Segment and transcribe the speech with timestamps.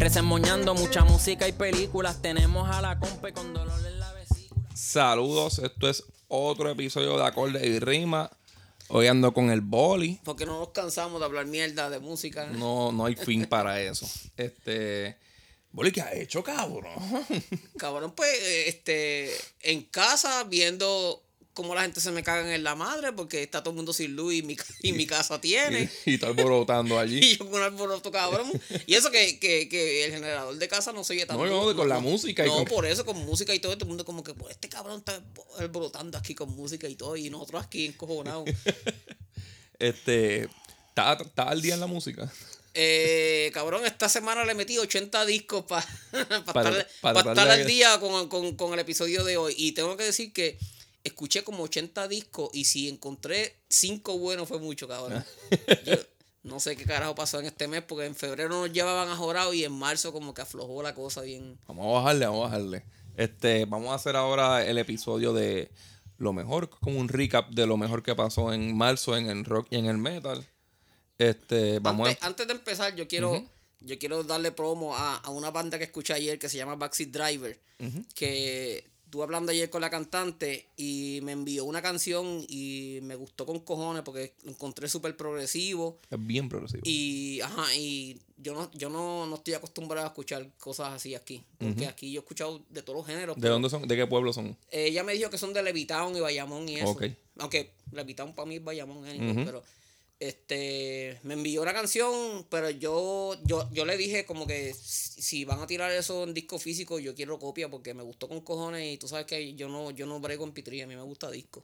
[0.00, 2.22] Resemoñando mucha música y películas.
[2.22, 4.66] Tenemos a la compa con dolor en la vesícula.
[4.74, 8.30] Saludos, esto es otro episodio de Acordes y Rima.
[8.88, 10.18] Hoy ando con el boli.
[10.24, 12.46] Porque no nos cansamos de hablar mierda de música.
[12.46, 14.08] No, no hay fin para eso.
[14.38, 15.18] Este.
[15.70, 16.94] Boli, ¿qué ha hecho, cabrón?
[17.76, 18.30] Cabrón, pues,
[18.68, 21.22] este, en casa viendo
[21.54, 24.14] cómo la gente se me cagan en la madre porque está todo el mundo sin
[24.16, 25.90] luz y mi, y mi casa tiene.
[26.06, 27.20] y, y está alborotando allí.
[27.22, 28.50] Y yo con un alboroto, cabrón.
[28.86, 31.76] Y eso que, que, que el generador de casa no se oye tan No, no,
[31.76, 34.04] con la música y No, con- por eso, con música y todo, todo el mundo
[34.04, 35.22] como que, pues, este cabrón está
[35.58, 38.48] alborotando aquí con música y todo, y nosotros aquí encojonados.
[39.78, 40.48] Este.
[40.88, 42.30] ¿Está, está al día en la música?
[42.74, 45.86] Eh, cabrón, esta semana le metí 80 discos para
[46.52, 49.54] Para- estar, para pa tratar estar al día con, con- con el episodio de hoy.
[49.56, 50.58] Y tengo que decir que
[51.04, 55.24] escuché como 80 discos y si encontré 5 buenos fue mucho, cabrón.
[55.86, 55.96] Yo
[56.42, 59.52] no sé qué carajo pasó en este mes porque en febrero nos llevaban a jorado
[59.52, 61.58] y en marzo como que aflojó la cosa bien.
[61.66, 62.84] Vamos a bajarle, vamos a bajarle.
[63.16, 65.70] Este, vamos a hacer ahora el episodio de
[66.16, 69.68] lo mejor, como un recap de lo mejor que pasó en marzo en el rock
[69.70, 70.46] y en el metal.
[71.18, 72.26] Este, vamos antes, a.
[72.26, 73.44] antes de empezar, yo quiero,
[73.80, 77.10] yo quiero darle promo a, a una banda que escuché ayer que se llama Backseat
[77.10, 77.58] Driver.
[78.14, 83.44] Que estuve hablando ayer con la cantante y me envió una canción y me gustó
[83.44, 85.98] con cojones porque lo encontré súper progresivo.
[86.08, 86.82] Es bien progresivo.
[86.84, 91.42] Y, ajá, y yo no, yo no, no estoy acostumbrado a escuchar cosas así aquí.
[91.58, 93.36] Porque aquí yo he escuchado de todos los géneros.
[93.36, 93.88] ¿De dónde son?
[93.88, 94.56] ¿De qué pueblo son?
[94.70, 96.90] ella me dijo que son de Levitown y Bayamón y eso.
[96.90, 97.06] Ok.
[97.38, 99.64] Aunque Levitown para mí es Bayamón, anyway, pero
[100.20, 105.44] este me envió una canción, pero yo, yo, yo le dije como que si si
[105.44, 108.94] van a tirar eso en disco físico, yo quiero copia porque me gustó con cojones
[108.94, 111.30] y tú sabes que yo no, yo no brego en pitría, a mí me gusta
[111.30, 111.62] disco.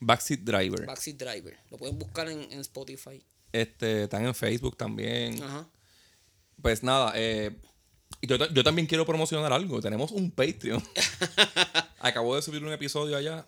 [0.00, 0.86] Backseat Driver.
[0.86, 1.58] Backseat Driver.
[1.70, 3.22] Lo pueden buscar en, en Spotify.
[3.52, 5.42] Este, están en Facebook también.
[5.42, 5.68] Ajá.
[6.60, 7.50] Pues nada, eh,
[8.22, 9.80] yo, yo también quiero promocionar algo.
[9.80, 10.82] Tenemos un Patreon.
[11.98, 13.46] Acabo de subir un episodio allá.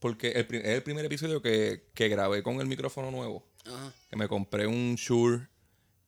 [0.00, 3.44] Porque el es el primer episodio que, que grabé con el micrófono nuevo.
[3.66, 3.92] Ajá.
[4.08, 5.48] Que me compré un Shure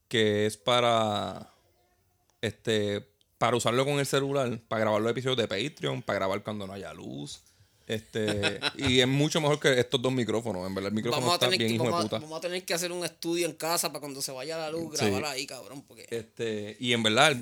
[0.08, 1.52] que es para.
[2.40, 3.06] Este.
[3.38, 4.60] Para usarlo con el celular.
[4.68, 6.02] Para grabar los episodios de Patreon.
[6.02, 7.40] Para grabar cuando no haya luz.
[7.86, 8.60] Este.
[8.76, 10.66] y es mucho mejor que estos dos micrófonos.
[10.66, 12.18] En verdad, el micrófono Vamos está bien que, hijo de vamos, a, puta.
[12.20, 14.98] vamos a tener que hacer un estudio en casa para cuando se vaya la luz,
[14.98, 15.06] Sí.
[15.06, 15.82] grabar ahí, cabrón.
[15.82, 17.36] Porque Este, y en verdad,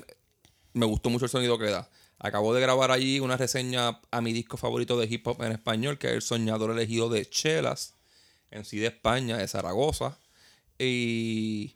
[0.73, 1.89] me gustó mucho el sonido que da.
[2.19, 5.97] Acabo de grabar allí una reseña a mi disco favorito de hip hop en español,
[5.97, 7.93] que es El Soñador Elegido de Chelas,
[8.51, 10.17] en sí de España, de Zaragoza.
[10.77, 11.75] Y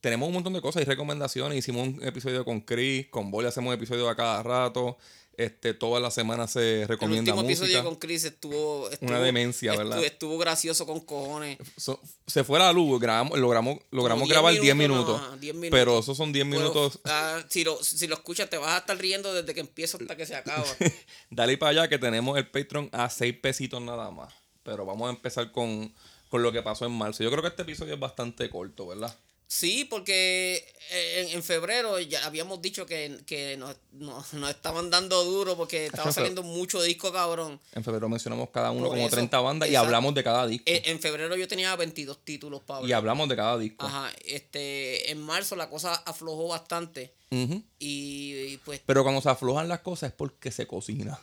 [0.00, 1.58] tenemos un montón de cosas y recomendaciones.
[1.58, 4.96] Hicimos un episodio con Chris, con Boy hacemos episodios a cada rato.
[5.36, 7.64] Este, todas las semanas se el recomienda último música.
[7.66, 10.02] episodio con Chris estuvo, estuvo Una demencia, ¿verdad?
[10.02, 11.58] Estuvo, gracioso con cojones.
[11.76, 15.20] So- se fue la luz, grabamos, logramos, logramos 10 grabar 10 minutos minutos.
[15.20, 15.78] nada más, 10 minutos.
[15.78, 16.98] Pero esos son 10 Pero, minutos.
[17.04, 20.16] ah, si, lo, si lo escuchas, te vas a estar riendo desde que empieza hasta
[20.16, 20.64] que se acaba.
[21.30, 24.34] Dale para allá que tenemos el Patreon a 6 pesitos nada más.
[24.64, 25.94] Pero vamos a empezar con,
[26.30, 27.22] con lo que pasó en marzo.
[27.22, 29.16] Yo creo que este episodio es bastante corto, ¿verdad?
[29.50, 30.56] Sí, porque
[30.90, 35.56] eh, en, en febrero ya habíamos dicho que, que nos, nos- nos estaban dando duro
[35.56, 37.58] porque estaba saliendo mucho disco, cabrón.
[37.72, 40.64] En febrero mencionamos cada uno Por como eso, 30 bandas y hablamos de cada disco.
[40.66, 42.86] En febrero yo tenía 22 títulos, Pablo.
[42.86, 43.86] y hablamos de cada disco.
[43.86, 47.14] Ajá, este, en marzo la cosa aflojó bastante.
[47.30, 51.18] Y, y, pues Pero cuando se aflojan las cosas es porque se cocina.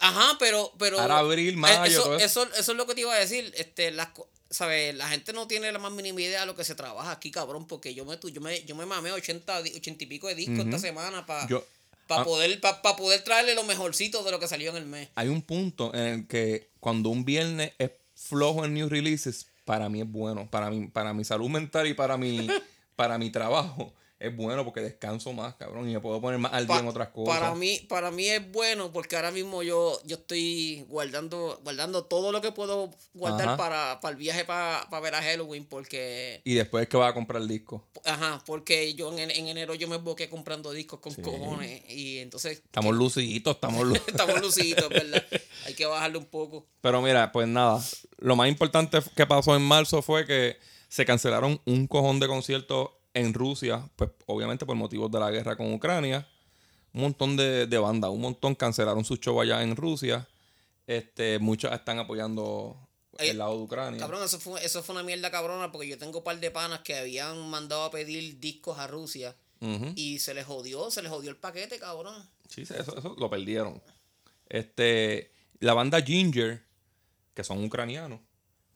[0.00, 0.98] Ajá, pero, pero.
[0.98, 2.42] Ahora abril, mayo, eh, eso, todo eso.
[2.42, 3.52] eso, eso es lo que te iba a decir.
[3.56, 4.08] Este, las,
[4.48, 4.94] ¿sabes?
[4.94, 7.66] La gente no tiene la más mínima idea de lo que se trabaja aquí, cabrón.
[7.66, 10.58] Porque yo me, yo me, yo me mamé 80, di- 80 y pico de discos
[10.60, 11.64] esta semana para Yo-
[12.08, 12.24] ah.
[12.24, 15.08] poder, pa, pa poder traerle lo mejorcito de lo que salió en el mes.
[15.14, 19.88] Hay un punto en el que cuando un viernes es flojo en new releases, para
[19.88, 20.48] mí es bueno.
[20.50, 22.48] Para mi, para mi salud mental y para mi,
[22.96, 25.88] para mi trabajo es bueno porque descanso más, cabrón.
[25.88, 27.40] Y me puedo poner más al día Pa- en otras cosas.
[27.40, 32.30] Para mí, para mí es bueno porque ahora mismo yo, yo estoy guardando, guardando todo
[32.30, 36.54] lo que puedo guardar para, para el viaje para, para ver a Halloween porque Y
[36.54, 37.88] después es que vas a comprar el disco.
[38.04, 42.58] Ajá, porque yo en, en enero yo me boqué comprando discos con cojones y entonces
[42.64, 45.24] Estamos luciditos, estamos lu- estamos lucidos, ¿verdad?
[45.66, 46.66] Hay que bajarle un poco.
[46.82, 47.82] Pero mira, pues nada.
[48.18, 50.58] Lo más importante que pasó en marzo fue que
[50.88, 52.90] se cancelaron un cojón de conciertos
[53.20, 56.26] en Rusia, pues obviamente por motivos de la guerra con Ucrania.
[56.92, 60.28] un montón de, de bandas, un montón cancelaron su show allá en Rusia.
[60.86, 62.76] Este, muchas están apoyando
[63.18, 64.00] el lado de Ucrania.
[64.00, 66.80] Cabrón, eso fue, eso fue una mierda cabrona porque yo tengo un par de panas
[66.80, 69.36] que habían mandado a pedir discos a Rusia
[69.94, 72.14] y se les jodió, se les jodió el paquete, cabrón.
[72.48, 73.82] Sí, sí, eso, eso lo perdieron.
[74.48, 76.64] Este, la banda Ginger,
[77.34, 78.20] que son ucranianos,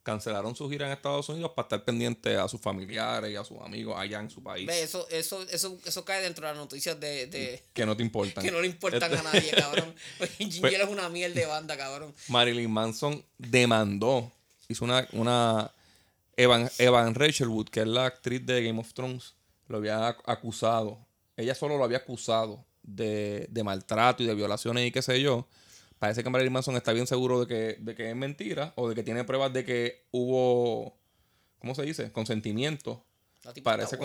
[0.04, 3.58] cancelaron su gira en Estados Unidos para estar pendiente a sus familiares y a sus
[3.60, 4.66] amigos allá en su país.
[4.66, 8.02] Ve, eso, eso, eso, eso cae dentro de las noticias de, de- Que no te
[8.04, 8.44] importan.
[8.44, 9.92] que no le importan Este- a nadie, cabrón.
[10.18, 12.14] Pues Ginger es una mierda de banda, cabrón.
[12.28, 14.30] Marilyn Manson demandó,
[14.68, 15.70] hizo una, una
[16.36, 19.34] Evan, Evan Rachel Wood, que es la actriz de Game of Thrones,
[19.68, 20.98] lo había ac- acusado.
[21.36, 25.48] Ella solo lo había acusado de, de maltrato y de violaciones y qué sé yo.
[26.04, 28.94] Parece que Marilyn Manson está bien seguro de que, de que es mentira o de
[28.94, 30.98] que tiene pruebas de que hubo,
[31.60, 32.12] ¿cómo se dice?
[32.12, 33.02] Consentimiento
[33.62, 33.96] para ese,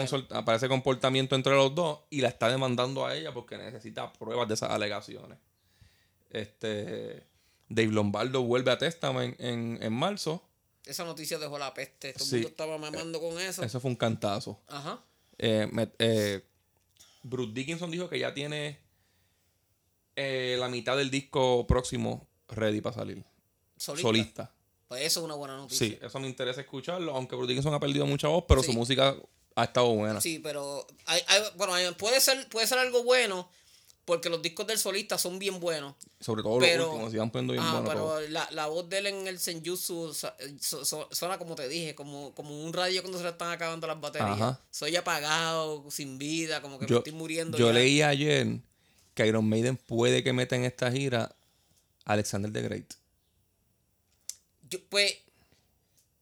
[0.46, 4.54] para comportamiento entre los dos y la está demandando a ella porque necesita pruebas de
[4.54, 5.38] esas alegaciones.
[6.30, 7.26] Este
[7.68, 10.44] Dave Lombardo vuelve a Testament en, en marzo.
[10.86, 12.14] Esa noticia dejó la peste.
[12.14, 13.62] Todo el mundo estaba mamando con eso.
[13.64, 14.62] Eso fue un cantazo.
[14.68, 15.04] Ajá.
[15.38, 16.44] Eh, me- eh,
[17.24, 18.80] Bruce Dickinson dijo que ya tiene
[20.22, 23.24] eh, la mitad del disco próximo ready para salir.
[23.78, 24.08] Solista.
[24.08, 24.52] Solista.
[24.90, 25.88] Pues eso es una buena noticia.
[25.88, 27.16] Sí, eso me interesa escucharlo.
[27.16, 28.68] Aunque Bruce Dickinson ha perdido mucha voz, pero Sí.
[28.72, 29.16] su música
[29.56, 30.20] ha estado buena.
[30.20, 33.50] Sí, pero hay, hay- bueno, puede ser, puede ser algo bueno
[34.06, 35.94] porque los discos del solista son bien buenos.
[36.20, 38.98] Sobre todo Pero- los últimos, iban poniendo bien Ah, buenos pero la, la voz de
[38.98, 43.20] él en el Senjutsu so- so- suena como te dije, como, como un radio cuando
[43.20, 44.32] se le están acabando las baterías.
[44.32, 44.60] Ajá.
[44.72, 47.58] Soy apagado, sin vida, como que me estoy muriendo.
[47.60, 47.74] yo ya.
[47.74, 48.48] leí ayer
[49.24, 51.36] que Iron Maiden puede que meta en esta gira
[52.06, 52.94] Alexander the Great.
[54.70, 55.12] Yo, pues,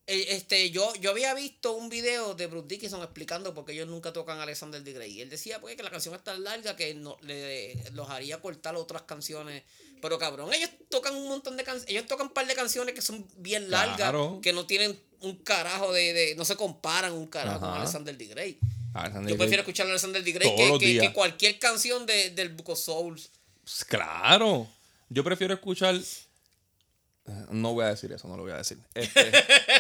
[0.08, 3.88] eh, este, yo, yo había visto un video de Bruce Dickinson explicando por qué ellos
[3.88, 5.12] nunca tocan Alexander the Grey.
[5.18, 8.42] Y él decía pues, que la canción es tan larga que no, le, los haría
[8.42, 9.64] cortar otras canciones.
[10.02, 11.90] Pero cabrón, ellos tocan un montón de canciones.
[11.92, 14.40] Ellos tocan un par de canciones que son bien largas, Claro.
[14.42, 17.70] que no tienen un carajo de, de- No se comparan un carajo con.
[17.70, 18.60] Alexander the Grey.
[19.02, 22.70] Alexander Yo prefiero escuchar a Alexander Grey Todos que, que- cualquier canción de, del Book
[22.70, 23.30] of Souls.
[23.64, 24.68] Pues, claro.
[25.10, 25.96] Yo prefiero escuchar.
[25.96, 28.78] Eh, No voy a decir eso, no lo voy a decir.
[28.94, 29.32] Este,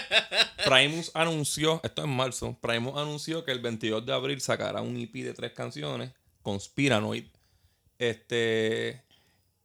[0.66, 4.98] Primus anunció, esto es en marzo, Primus anunció que el 22 de abril sacará un
[4.98, 6.12] EP de tres canciones,
[6.42, 7.26] Conspiranoid.
[8.00, 9.02] Este.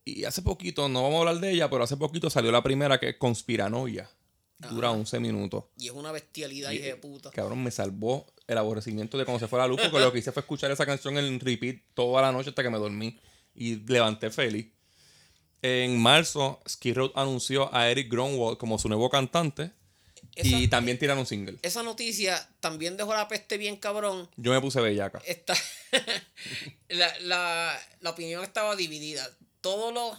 [0.05, 2.99] Y hace poquito, no vamos a hablar de ella, pero hace poquito salió la primera
[2.99, 4.11] que es Conspiranoia.
[4.59, 5.65] Dura 11 minutos.
[5.77, 7.31] Y es una bestialidad, hija de puta.
[7.31, 10.33] Cabrón, me salvó el aborrecimiento de cuando se fue la luz, porque lo que hice
[10.33, 13.19] fue escuchar esa canción en repeat toda la noche hasta que me dormí.
[13.55, 14.67] Y levanté feliz.
[15.61, 19.71] En marzo, Skid Row anunció a Eric Gronwald como su nuevo cantante.
[20.37, 21.59] y Esa- también tiraron un single.
[21.63, 24.29] Esa noticia también dejó la peste bien cabrón.
[24.37, 25.21] Yo me puse bellaca.
[25.27, 25.55] Está
[26.89, 29.29] la, la, la opinión estaba dividida.
[29.61, 30.19] Todos los,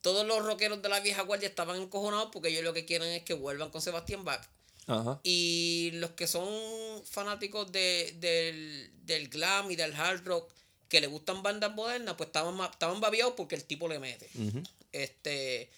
[0.00, 3.22] todos los rockeros de la vieja guardia estaban encojonados porque ellos lo que quieren es
[3.22, 4.42] que vuelvan con Sebastián Bach.
[4.86, 5.20] Ajá.
[5.22, 6.48] Y los que son
[7.04, 10.52] fanáticos de, del, del glam y del hard rock,
[10.88, 14.28] que le gustan bandas modernas, pues estaban, estaban babiados porque el tipo le mete.
[14.38, 14.62] Ujú.
[14.92, 15.70] Este.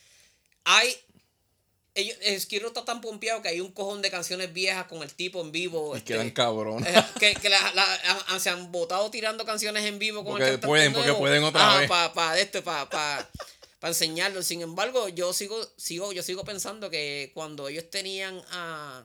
[0.64, 0.94] Hay.
[1.94, 2.18] Ellos,
[2.60, 5.50] Row está tan pompeado que hay un cojón de canciones viejas con el tipo en
[5.50, 5.94] vivo.
[5.94, 6.94] Y este, quedan cabrones.
[6.94, 10.60] eh, que, que la- la- se han votado tirando canciones en vivo con Porque el
[10.60, 11.20] pueden, porque nuevo.
[11.20, 11.88] pueden otra vez.
[11.88, 13.30] Para pa, esto, para pa,
[13.86, 14.42] pa enseñarlo.
[14.42, 19.04] Sin embargo, yo sigo, sigo, yo sigo pensando que cuando ellos tenían a,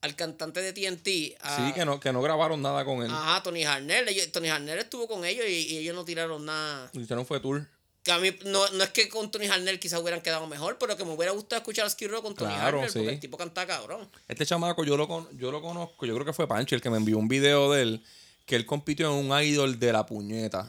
[0.00, 3.10] al cantante de TNT, a, Sí, que no, que no grabaron nada con él.
[3.10, 6.90] ajá, Tony Harnell, ellos- Tony Harnell estuvo con ellos y, y ellos no tiraron nada.
[6.92, 7.66] Lo hicieron fue tour.
[8.02, 10.96] Que a mí, no, no es que con Tony Harnell quizás hubieran quedado mejor, pero
[10.96, 13.36] que me hubiera gustado escuchar a Skid Row con Tony Claro, Harnell, porque el tipo
[13.38, 14.10] canta cabrón.
[14.26, 16.90] Este chamaco yo lo, con- yo lo conozco, yo creo que fue Pancho el que
[16.90, 18.04] me envió un video de él,
[18.44, 20.68] que él compitió en un idol de la puñeta.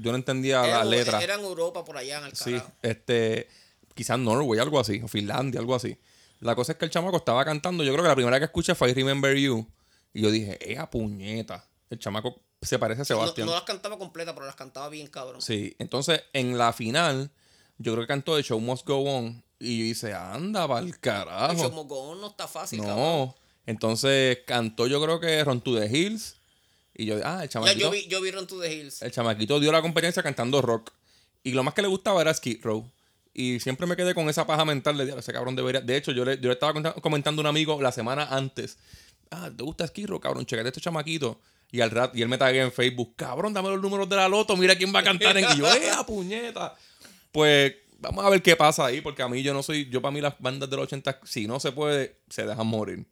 [0.00, 1.22] Yo no entendía las letras.
[1.22, 2.72] era en Europa por allá en el Sí, carajo.
[2.82, 3.48] este,
[3.94, 5.96] quizás Norway, algo así, o Finlandia, algo así.
[6.40, 8.74] La cosa es que el chamaco estaba cantando, yo creo que la primera que escuché
[8.74, 9.66] fue I Remember You,
[10.14, 11.64] y yo dije, ¡eh, puñeta!
[11.90, 13.46] El chamaco se parece a No, Sebastián.
[13.46, 15.42] no las cantaba completa, pero las cantaba bien cabrón.
[15.42, 17.30] Sí, entonces en la final,
[17.78, 20.98] yo creo que cantó The Show Must Go On, y yo hice, anda, pa'l El
[20.98, 21.60] carajo.
[21.62, 22.96] Chomogón no está fácil, cabrón.
[22.98, 23.34] No,
[23.66, 26.39] entonces cantó yo creo que Ron to the Hills,
[27.02, 29.00] y yo, ah, el chamaquito, yo vi, yo vi Run to the Hills.
[29.02, 30.92] el chamaquito dio la competencia cantando rock.
[31.42, 32.90] Y lo más que le gustaba era Skid Row.
[33.32, 35.80] Y siempre me quedé con esa paja mental de "Diablo, ese cabrón debería.
[35.80, 38.76] De hecho, yo le, yo le estaba comentando a un amigo la semana antes.
[39.30, 40.44] Ah, ¿te gusta Skid Row, cabrón?
[40.44, 41.40] Checate este chamaquito.
[41.72, 44.28] Y al rat, y él me tagué en Facebook, cabrón, dame los números de la
[44.28, 45.44] loto, mira quién va a cantar en.
[45.54, 46.74] Y yo, ¡eh, puñeta!
[47.30, 49.88] Pues vamos a ver qué pasa ahí, porque a mí yo no soy.
[49.88, 53.06] Yo para mí las bandas de los 80, si no se puede, se dejan morir.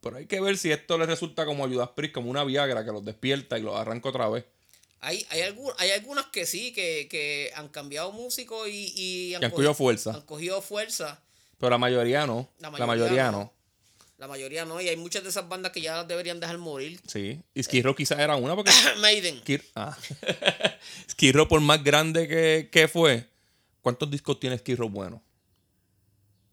[0.00, 2.92] Pero hay que ver si esto les resulta como Judas Priest, como una Viagra que
[2.92, 4.44] los despierta y los arranca otra vez.
[5.00, 9.44] Hay, hay, algu- hay algunas que sí, que, que han cambiado músicos y, y Que
[9.46, 10.12] han cogido fuerza.
[10.14, 11.20] han cogido fuerza.
[11.58, 12.48] Pero la mayoría no.
[12.58, 13.38] La La mayoría no.
[13.38, 13.52] no.
[14.18, 17.00] La mayoría no, y hay muchas de esas bandas que ya las deberían dejar morir.
[17.06, 17.40] Sí.
[17.54, 19.38] Y Skid Row quizás era una porque Maiden.
[19.42, 19.96] Skid, ah.
[21.10, 23.28] Skid Row, por más grande que, que fue,
[23.80, 25.22] ¿cuántos discos tiene Skid Row bueno?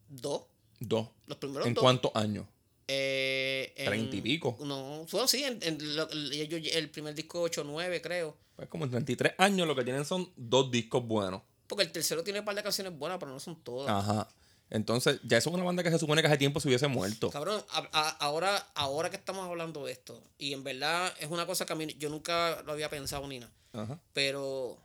[0.09, 0.43] Dos.
[0.79, 1.07] Dos.
[1.25, 1.81] Los primeros ¿En dos.
[1.81, 2.45] cuántos años?
[2.87, 4.57] Eh, Treinta y pico.
[4.63, 6.31] No, bueno, sí, en, en lo- el,
[6.67, 8.37] el primer disco 8-9, creo.
[8.55, 11.41] Pues como en 33 años lo que tienen son dos discos buenos.
[11.67, 13.89] Porque el tercero tiene un par de canciones buenas, pero no son todas.
[13.89, 14.29] Ajá.
[14.69, 17.29] Entonces, ya eso es una banda que se supone que hace tiempo se hubiese muerto.
[17.31, 21.45] Cabrón, a- a- ahora, ahora que estamos hablando de esto, y en verdad es una
[21.45, 23.99] cosa que a mí yo nunca lo había pensado ni nada, Ajá.
[24.13, 24.79] pero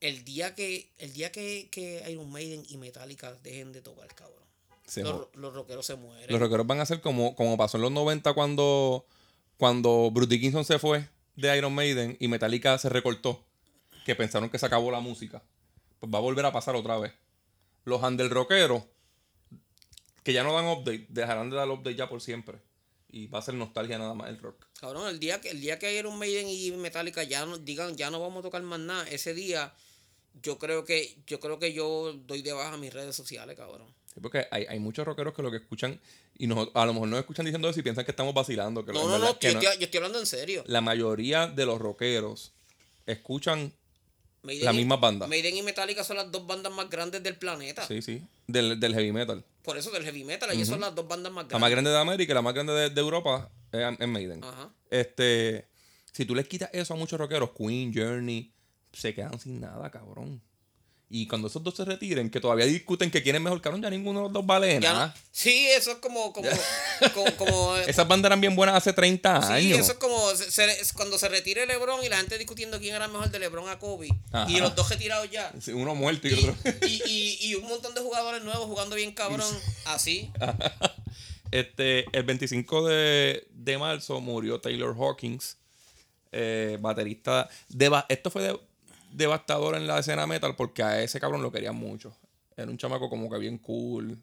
[0.00, 4.39] el día que el día que, que Iron Maiden y Metallica dejen de tocar, cabrón,
[4.90, 6.26] Se los, los rockeros se mueren.
[6.28, 9.06] Los rockeros van a ser como, como pasó en los 90 cuando,
[9.56, 13.44] cuando Bruce Dickinson se fue de Iron Maiden y Metallica se recortó,
[14.04, 15.42] que pensaron que se acabó la música.
[16.00, 17.12] Pues va a volver a pasar otra vez.
[17.84, 18.82] Los handle rockeros,
[20.24, 22.58] que ya no dan update, dejarán de dar update ya por siempre.
[23.08, 24.66] Y va a ser nostalgia nada más el rock.
[24.80, 28.10] Cabrón, el día que el día que Iron Maiden y Metallica ya no digan ya
[28.10, 29.72] no vamos a tocar más nada, ese día
[30.42, 33.92] yo creo que yo creo que yo doy de baja mis redes sociales, cabrón.
[34.12, 36.00] Sí, porque hay, hay muchos rockeros que lo que escuchan,
[36.36, 38.84] y nos- a lo mejor no escuchan diciendo eso y piensan que estamos vacilando.
[38.84, 40.64] Que No, no, no, que yo, Estoy, yo estoy hablando en serio.
[40.66, 42.52] La mayoría de los rockeros
[43.06, 43.72] escuchan
[44.42, 45.26] Maiden La y- misma banda.
[45.26, 47.86] Maiden y Metallica son las dos bandas más grandes del planeta.
[47.86, 48.22] Sí, sí.
[48.46, 49.44] Del, del heavy metal.
[49.62, 51.60] Por eso del heavy metal, ellas son las dos bandas más La grandes.
[51.60, 54.42] más grande de América y la más grande de, de Europa es, es Maiden.
[54.42, 54.70] Ajá.
[54.90, 55.68] Este,
[56.12, 58.50] si tú les quitas eso a muchos rockeros, Queen, Journey,
[58.92, 60.40] se quedan sin nada, cabrón.
[61.12, 63.90] Y cuando esos dos se retiren, que todavía discuten que quién es mejor, cabrón, ya
[63.90, 65.08] ninguno de los dos vale nada.
[65.08, 66.48] no- sí, eso es como, como,
[67.12, 69.78] como, como- Esas bandas eran bien buenas hace 30 sí, años.
[69.80, 72.94] eso es como se- se- es cuando se retire LeBron y la gente discutiendo quién
[72.94, 74.08] era mejor de LeBron a Kobe.
[74.30, 74.48] Ajá.
[74.48, 75.52] Y los dos retirados ya.
[75.60, 76.54] Sí, Uno muerto y Y, otro.
[76.86, 79.52] y, y- y un montón de jugadores nuevos jugando bien cabrón.
[79.86, 80.30] Así.
[81.50, 85.56] Este, el 25 de, de marzo murió Taylor Hawkins,
[86.30, 87.48] eh, baterista.
[87.68, 88.60] deva- esto fue de-
[89.10, 92.16] devastador en la escena metal porque a ese cabrón lo querían mucho.
[92.56, 94.18] Era un chamaco como que bien cool.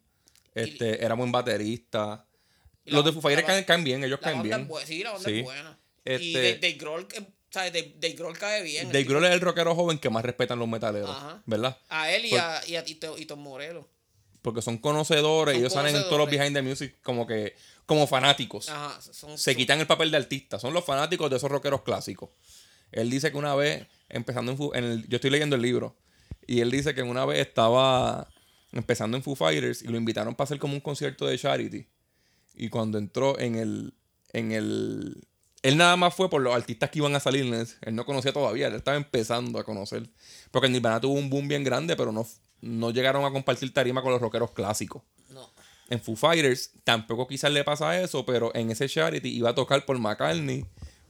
[0.53, 2.25] Este, era buen baterista.
[2.85, 4.67] La Los de Foo Fighters caen, caen bien, ellos caen bien.
[4.81, 4.87] es.
[4.87, 5.39] Sí, la banda Sí.
[5.39, 5.77] es buena.
[6.05, 7.73] Y Este- Dave Dave Grohl, eh, ¿sabes?
[7.73, 8.87] Dave, Dave Grohl cae bien.
[8.87, 11.41] Dave Grohl es el rockero joven que más respetan los metaleros, Ajá.
[11.45, 11.77] ¿verdad?
[11.89, 13.87] A él y, Por- a, y, a, y To- y Tom Morello.
[14.41, 18.05] Porque son conocedores, Son ellos salen en todos los behind the music como que como
[18.07, 18.69] fanáticos.
[18.69, 19.01] Ajá.
[19.01, 20.57] Son, se son- quitan el papel de artista.
[20.59, 22.29] Son los fanáticos de esos rockeros clásicos.
[22.91, 25.95] Él dice que una vez, empezando en, en el, yo estoy leyendo el libro,
[26.45, 28.27] y él dice que una vez estaba
[28.71, 31.87] empezando en Foo Fighters y lo invitaron para hacer como un concierto de charity.
[32.55, 33.93] Y cuando entró en el,
[34.33, 35.27] en el,
[35.61, 37.45] él nada más fue por los artistas que iban a salir.
[37.81, 40.09] Él no conocía todavía, él estaba empezando a conocer.
[40.51, 42.25] Porque Nirvana tuvo un boom bien grande, pero no,
[42.61, 45.51] no llegaron a compartir tarima con los rockeros clásicos No.
[45.89, 49.85] en Foo Fighters tampoco quizás le pasa eso, pero en ese charity iba a tocar
[49.85, 50.65] por McCartney,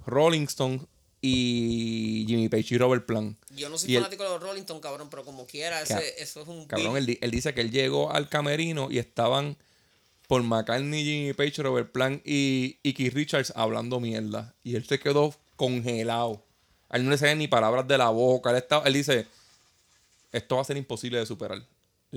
[0.06, 0.82] Rolling Stone
[1.30, 3.38] y Jimmy Page y Robert Plant.
[3.56, 5.98] Yo no soy Y él- fanático de los Rolling Stones, cabrón, pero como quiera, eso
[6.20, 6.66] es un.
[6.66, 9.58] Cabrón, él, di- él dice que él llegó al camerino y estaban
[10.28, 14.56] por McCartney, Jimmy Page, Robert Plant y, y Keith Richards hablando mierda.
[14.64, 16.44] Y él se quedó congelado.
[16.90, 18.50] A él no le salen ni palabras de la boca.
[18.52, 19.26] Él, estaba- él dice,
[20.32, 21.62] esto va a ser imposible de superar.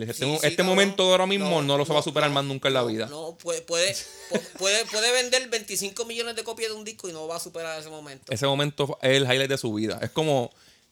[0.05, 2.45] Sí, este, sí, este momento de ahora mismo no, lo se va a superar más
[2.45, 3.07] nunca en la vida.
[3.07, 3.93] No, puede, puede,
[4.31, 7.41] pu- puede, puede vender 25 millones de copias de un disco y no va a
[7.41, 8.33] superar ese momento.
[8.33, 9.99] ese momento es el highlight de su vida.
[10.03, 10.51] Es como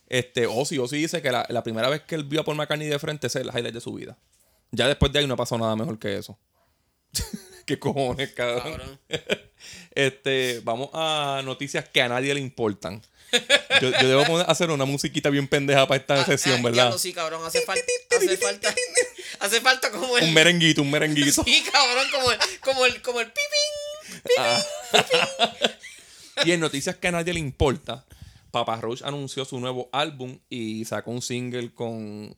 [0.09, 0.79] este Ozzy.
[0.79, 3.27] Ozzy dice que la, la primera vez que él vio a Paul McCartney de frente
[3.27, 4.17] ese es el highlight de su vida.
[4.71, 6.39] Ya después de ahí no ha pasado nada mejor que eso.
[7.67, 8.63] ¿Qué cojones, cabrón?
[8.63, 9.01] Cabrón.
[9.95, 13.03] Este, vamos a noticias que a nadie le importan.
[13.81, 16.97] Yo, yo debo poner- hacer una musiquita bien pendeja para esta Ah, sesión, ah, ¿verdad?
[16.99, 17.45] sí, cabrón.
[17.45, 17.83] Hace, falta
[18.17, 18.75] hace falta.
[19.41, 20.25] Hace falta como el.
[20.25, 21.45] Un merenguito, un merenguito.
[21.45, 22.39] Sí, cabrón, como el.
[22.61, 24.23] Como el, como el pipín.
[24.39, 24.65] Ah.
[26.45, 28.05] y en noticias que a nadie le importa,
[28.51, 32.37] Papa Roach anunció su nuevo álbum y sacó un single con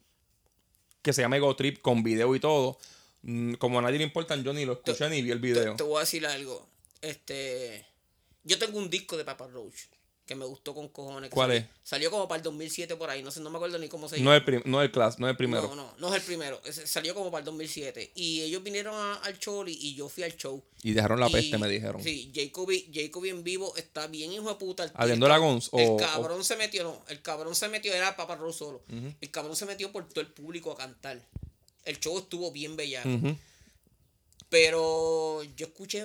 [1.02, 2.78] que se llama Ego Trip con video y todo.
[3.22, 5.76] Mm, Como a nadie le importan, yo ni lo escuché ni vi el video.
[5.76, 6.66] Te voy a decir algo.
[7.00, 7.86] Este.
[8.44, 9.74] Yo tengo un disco de Papa Roach
[10.30, 11.28] que me gustó con cojones.
[11.30, 11.66] ¿Cuál salió- es?
[11.82, 13.20] Salió como para el 2007 por ahí.
[13.20, 14.30] No sé, no me acuerdo ni cómo se llama.
[14.30, 15.62] No es el, no es el class, no es el primero.
[15.66, 16.60] No, no, no es el primero.
[16.84, 18.12] Salió como para el 2007.
[18.14, 20.62] Y ellos vinieron a- al show y, yo fui al show.
[20.84, 22.00] Y dejaron la Y- peste, me dijeron.
[22.00, 24.84] Sí, Jacoby, Jacoby en vivo está bien hijo de puta.
[24.84, 27.02] El, ¿Habiendo el la cab- Gons o- El cabrón se metió, no.
[27.08, 28.82] El cabrón se metió, era Papa Roach solo.
[29.20, 31.20] El cabrón se metió por todo el público a cantar.
[31.84, 33.08] El show estuvo bien bellaco.
[33.08, 33.36] Ujú.
[34.50, 36.02] Pero yo escuché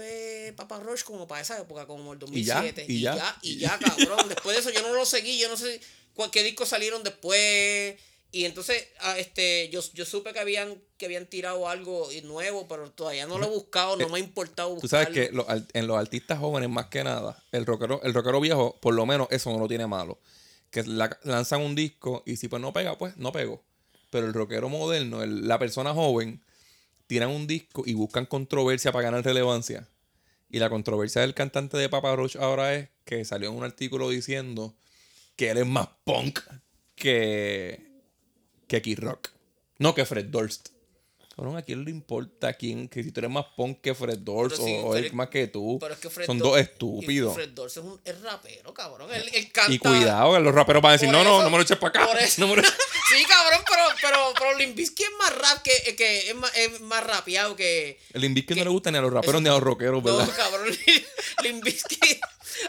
[0.48, 2.86] eh, Papa Roach como para esa época, como el Y ya, 2007.
[2.88, 3.38] y ya.
[3.42, 4.20] y ya, cabrón.
[4.30, 5.82] Después de eso yo no lo seguí, yo no sé.
[6.14, 7.96] cuál- qué discos salieron después.
[8.32, 12.92] Y entonces, ah, este, yo, yo supe que habían, que habían tirado algo nuevo, pero
[12.92, 15.06] todavía no lo he buscado, no me ha importado Tú buscarlo.
[15.14, 18.78] sabes que al- en los artistas jóvenes, más que nada, el rockero, el rockero viejo,
[18.82, 20.20] por lo menos eso no lo tiene malo.
[20.70, 23.64] Que la- lanzan un disco y si pues no pega, pues no pegó.
[24.12, 26.44] Pero el rockero moderno, el- la persona joven,
[27.08, 29.88] tiran un disco y buscan controversia para ganar relevancia.
[30.50, 34.10] Y la controversia del cantante de Papa Roach ahora es que salió en un artículo
[34.10, 34.76] diciendo
[35.36, 36.40] que él es más punk
[36.96, 37.86] que,
[38.68, 39.30] que Kid Rock.
[39.80, 40.70] No que Fred Durst.
[41.36, 42.88] Cabrón, ¿a quién le importa quién?
[42.88, 45.78] Que si tú eres más punk que Fred Durst o, él más que tú.
[45.82, 47.34] Pero es que Fred Son dos estúpidos.
[47.34, 49.12] Fred Durst es un es rapero, cabrón.
[49.14, 49.74] Él, él canta.
[49.74, 51.78] Y cuidado, que los raperos van a decir, no, no, eso- no me lo eches
[51.78, 52.08] para acá.
[52.08, 52.62] por eso- No me lo-
[53.08, 56.82] Sí, cabrón, pero, pero, pero Limp Bizkit es más rap que, que es, más, es
[56.82, 58.00] más rapeado que.
[58.14, 60.26] El que no le gusta ni a los raperos ni a los rockeros, ¿verdad?
[60.26, 60.76] No, cabrón.
[61.44, 62.20] Limp Bizkit-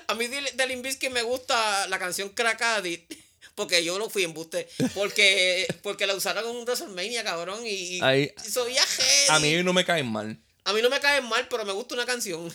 [0.09, 3.13] A mí de, Bizkit me gusta la canción Crack Addict.
[3.55, 4.69] Porque yo lo fui en buste.
[4.95, 7.67] Porque, porque la usaron en un WrestleMania, cabrón.
[7.67, 9.03] Y, y Ahí- hizo viaje.
[9.31, 10.39] A mí no me caen mal.
[10.65, 12.55] A mí no me cae mal, pero me gusta una canción.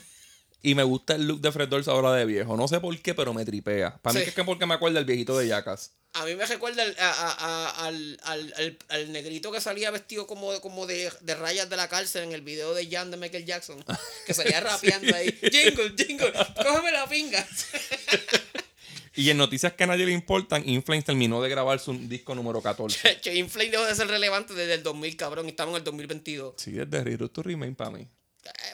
[0.64, 2.56] Y me gusta el look de Fred Durst ahora de viejo.
[2.56, 3.98] No sé por qué, pero me tripea.
[4.02, 4.30] Para mí Sí.
[4.30, 5.92] es que porque me acuerda el viejito de Jackass.
[6.14, 7.36] A mí me recuerda al, a- a-
[7.70, 11.70] a- al, al, al- al negrito que salía vestido como, de- como de, de rayas
[11.70, 13.84] de la cárcel en el video de Jan de Michael Jackson.
[14.28, 15.32] Que salía rapeando ahí.
[15.52, 16.32] Jingle, jingle,
[16.64, 17.48] cógeme la pinga.
[19.14, 22.62] Y en noticias que a nadie le importan, Inflames terminó de grabar su disco número
[22.62, 23.20] 14.
[23.20, 25.48] Che, Inflame dejó de ser relevante desde el 2000, cabrón.
[25.48, 26.54] Y estamos en el 2022.
[26.56, 28.08] Sí, desde Reroute to Remain para mí.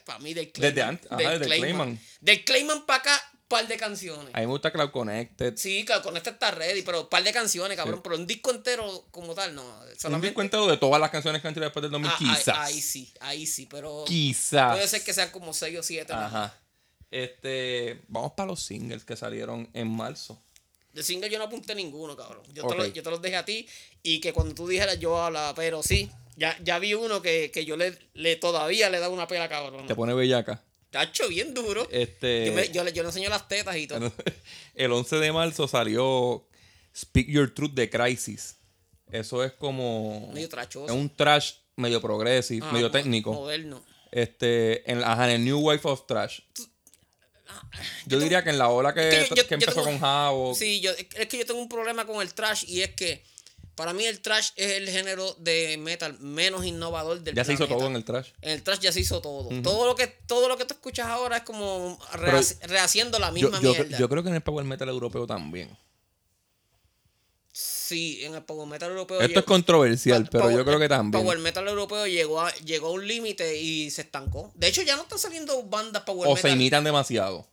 [0.05, 0.89] Para mí del Desde Clayman.
[0.89, 2.00] antes, ajá, desde Clayman.
[2.22, 4.34] Del Clayman para acá, par de canciones.
[4.34, 5.55] A mí me gusta Cloud Connected.
[5.57, 8.01] Sí, claro, con este está ready, pero par de canciones, cabrón.
[8.03, 9.63] Pero un disco entero como tal, no.
[9.63, 10.27] Un Solamente.
[10.27, 12.57] disco entero de todas las canciones que han tirado después del 2000, Ah, quizás.
[12.57, 14.03] Ahí, sí, ahí sí, pero.
[14.05, 14.74] Quizás.
[14.75, 16.12] Puede ser que sean como 6 o 7.
[16.13, 16.57] Ajá.
[17.10, 20.43] Este, vamos para los singles que salieron en marzo.
[20.91, 22.43] De single yo no apunté ninguno, cabrón.
[22.53, 23.67] Yo, te, lo- yo te los dejé a ti
[24.03, 25.53] y que cuando tú dijeras yo la.
[25.55, 29.28] Pero sí, ya, ya vi uno que, que yo le, le todavía le da una
[29.28, 29.86] pela, cabrón.
[29.88, 30.63] Te pone bellaca.
[30.89, 31.86] Tacho, bien duro.
[31.91, 34.10] Este, Yo, me- yo le, yo le enseño las tetas y todo.
[34.76, 36.47] el 11 de marzo salió
[36.95, 38.56] Speak Your Truth de Crisis.
[39.12, 40.32] Eso es como.
[40.34, 40.86] Medio trachoso.
[40.86, 43.34] Es un trash medio progressive, Ah, medio técnico.
[43.34, 43.84] Moderno.
[44.12, 46.39] Este, en, ajá, en el New Wave of Trash.
[48.06, 50.56] Yo diría que en la ola que, Es que yo- empezó tengo- con Javo.
[50.56, 53.23] Sí, yo, es que yo tengo un problema con el trash y es que
[53.77, 57.67] para mí el trash es el género de metal menos innovador del ya se hizo
[57.67, 58.31] todo en el trash.
[58.41, 59.49] En el trash ya se hizo todo.
[59.61, 63.33] Todo lo que todo lo que tú escuchas ahora es como Pero rehaciendo la Yo,
[63.33, 63.97] misma yo, mierda.
[63.97, 65.77] yo creo que en el power metal europeo también.
[67.51, 70.89] sí, en el power metal europeo Esto es controversial, Pa- pero power- yo creo que
[70.89, 71.23] también.
[71.23, 74.51] Power metal europeo llegó a, llegó a un límite y se estancó.
[74.55, 76.51] De hecho, ya no están saliendo bandas power O se metal.
[76.59, 77.47] imitan demasiado.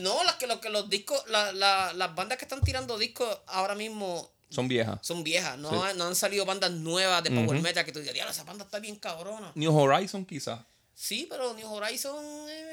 [0.00, 3.36] No, las que, los, que los discos, la- la- las bandas que están tirando discos
[3.46, 4.98] ahora mismo Son viejas.
[5.02, 5.58] son viejas.
[5.58, 5.96] No, Sí.
[5.96, 7.60] no han salido bandas nuevas de Power.
[7.60, 9.52] Metal que tú digas, esa banda está bien cabrona.
[9.54, 10.60] New Horizon quizás.
[10.94, 12.24] Sí, pero New Horizon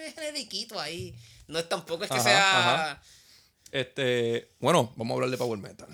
[0.06, 1.16] es generiquito ahí.
[1.48, 2.74] No es tampoco es que Ajá, sea.
[2.92, 3.04] ajá.
[3.72, 5.88] Este, bueno, vamos a hablar de power metal.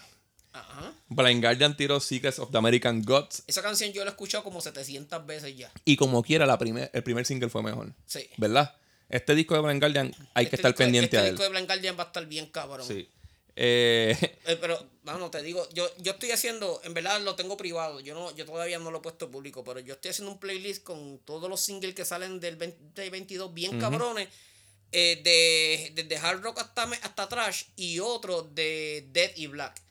[0.54, 0.94] Ajá.
[1.10, 3.44] Blind Guardian tiró Secrets of the American Gods.
[3.48, 5.72] Esa canción yo la he escuchado como 700 veces ya.
[5.84, 7.94] Y como quiera, la primer, el primer single fue mejor.
[8.06, 8.30] Sí.
[8.38, 8.76] ¿Verdad?
[9.10, 11.32] Este disco de Blind Guardian hay que Este estar disco- pendiente este a él.
[11.36, 12.88] disco de Blind Guardian va a estar bien cabrón.
[12.88, 13.10] Sí.
[13.56, 14.16] Eh,
[14.48, 18.14] Eh, pero, vamos, te digo, yo, yo estoy haciendo, en verdad lo tengo privado, yo
[18.14, 21.20] no, yo todavía no lo he puesto público, pero yo estoy haciendo un playlist con
[21.20, 24.30] todos los singles que salen del 2022 bien cabrones,
[24.92, 29.82] eh, de, desde hard rock hasta, hasta trash y otro de Dead y Black.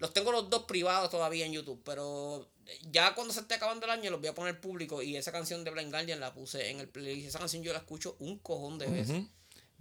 [0.00, 2.50] Los tengo los dos privados todavía en YouTube, pero
[2.90, 5.62] ya cuando se esté acabando el año los voy a poner público y esa canción
[5.62, 7.28] de Blind Guardian la puse en el playlist.
[7.28, 9.22] Esa canción yo la escucho un cojón de veces.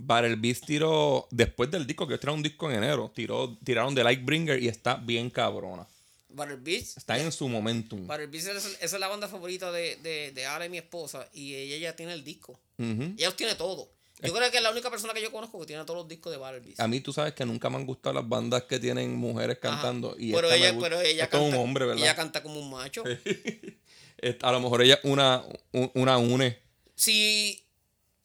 [0.01, 4.03] Battle Beast tiró, después del disco, que tiraron un disco en enero, tiró, tiraron The
[4.03, 5.85] Lightbringer y está bien cabrona.
[6.29, 8.09] Battle Beast Está en su momentum.
[8.11, 11.27] El Beast, esa esa es la banda favorita de, de, de Ara y mi esposa.
[11.33, 12.53] Y ella ya tiene el disco.
[12.77, 13.13] Ujú.
[13.17, 13.89] Ella los tiene todo.
[14.21, 16.31] Yo creo que es la única persona que yo conozco que tiene todos los discos
[16.31, 16.79] de Battle Beast.
[16.81, 19.71] A mí tú sabes que nunca me han gustado las bandas que tienen mujeres Ajá.
[19.81, 20.15] cantando.
[20.19, 21.57] Y pero, ella, pero ella Esto es canta.
[21.57, 22.03] un hombre, ¿verdad?
[22.03, 23.03] Ella canta como un macho.
[24.41, 26.57] A lo mejor ella una, un- una une.
[26.95, 27.63] Si,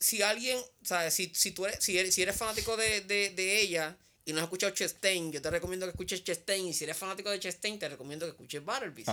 [0.04, 1.14] si alguien, ¿sabes?
[1.14, 4.38] Si, si tú eres, si eres, si eres fanático de, de, de ella y no
[4.40, 6.66] has escuchado Chastain, yo te recomiendo que escuches Chastain.
[6.66, 9.08] Y si eres fanático de Chastain, te recomiendo que escuches Battle Beast.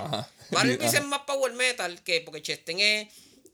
[0.52, 3.08] Battle Beast es más power metal que porque Chastain es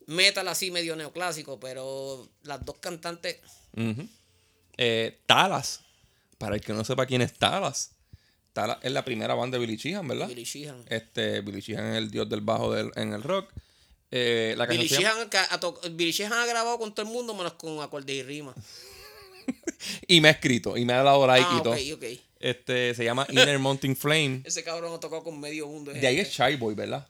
[0.08, 3.38] metal así medio neoclásico, pero las dos cantantes.
[4.78, 5.82] Eh, Talas.
[6.38, 7.92] Para el que no sepa quién es Talas.
[8.54, 10.28] Talas es la primera banda de Billy Sheehan, ¿verdad?
[10.28, 10.86] Billy Sheehan.
[10.90, 13.52] Este, Billy Sheehan es el dios del bajo del- en el rock.
[14.12, 17.54] Eh, la Billy Sheehan, ha to- Billy Sheehan ha grabado con todo el mundo menos
[17.54, 18.54] con acordes y rima.
[20.08, 21.76] Y me ha escrito, y me ha dado like ah, y todo.
[22.40, 24.42] Este, se llama Inner Mountain Flame.
[24.46, 25.94] Ese cabrón ha tocado con medio mundo.
[25.94, 27.08] De ahí es Shy Boy, ¿verdad?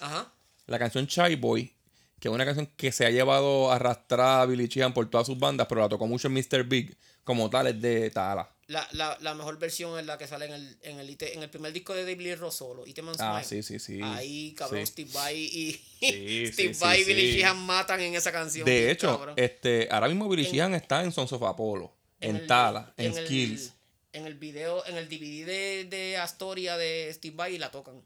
[0.00, 0.32] Ajá.
[0.66, 1.72] La canción Shy Boy,
[2.20, 5.38] que es una canción que se ha llevado arrastrada a Billy Sheehan por todas sus
[5.38, 6.64] bandas, pero la tocó mucho en Mr.
[6.64, 8.50] Big, como tal, es de Tala.
[8.68, 11.42] La, la, la mejor versión es la que sale en el, en el, IT en
[11.42, 13.62] el primer disco de David Lee Ross solo, Iteman Ah, Smile.
[13.62, 14.00] sí, sí, sí.
[14.02, 14.92] Ahí, cabrón, Sí.
[14.92, 17.32] Steve Vai y Sí, Steve sí, Vai y Billy.
[17.32, 18.66] Sheehan matan en esa canción.
[18.66, 19.34] De hecho, cabrón.
[19.38, 23.14] este, ahora mismo Billy En- Sheehan está en Sons of Apollo, en, el- Tala, en,
[23.14, 23.72] Skills.
[24.12, 28.02] en el video, en el DVD de, de Astoria de Steve Vai y la tocan.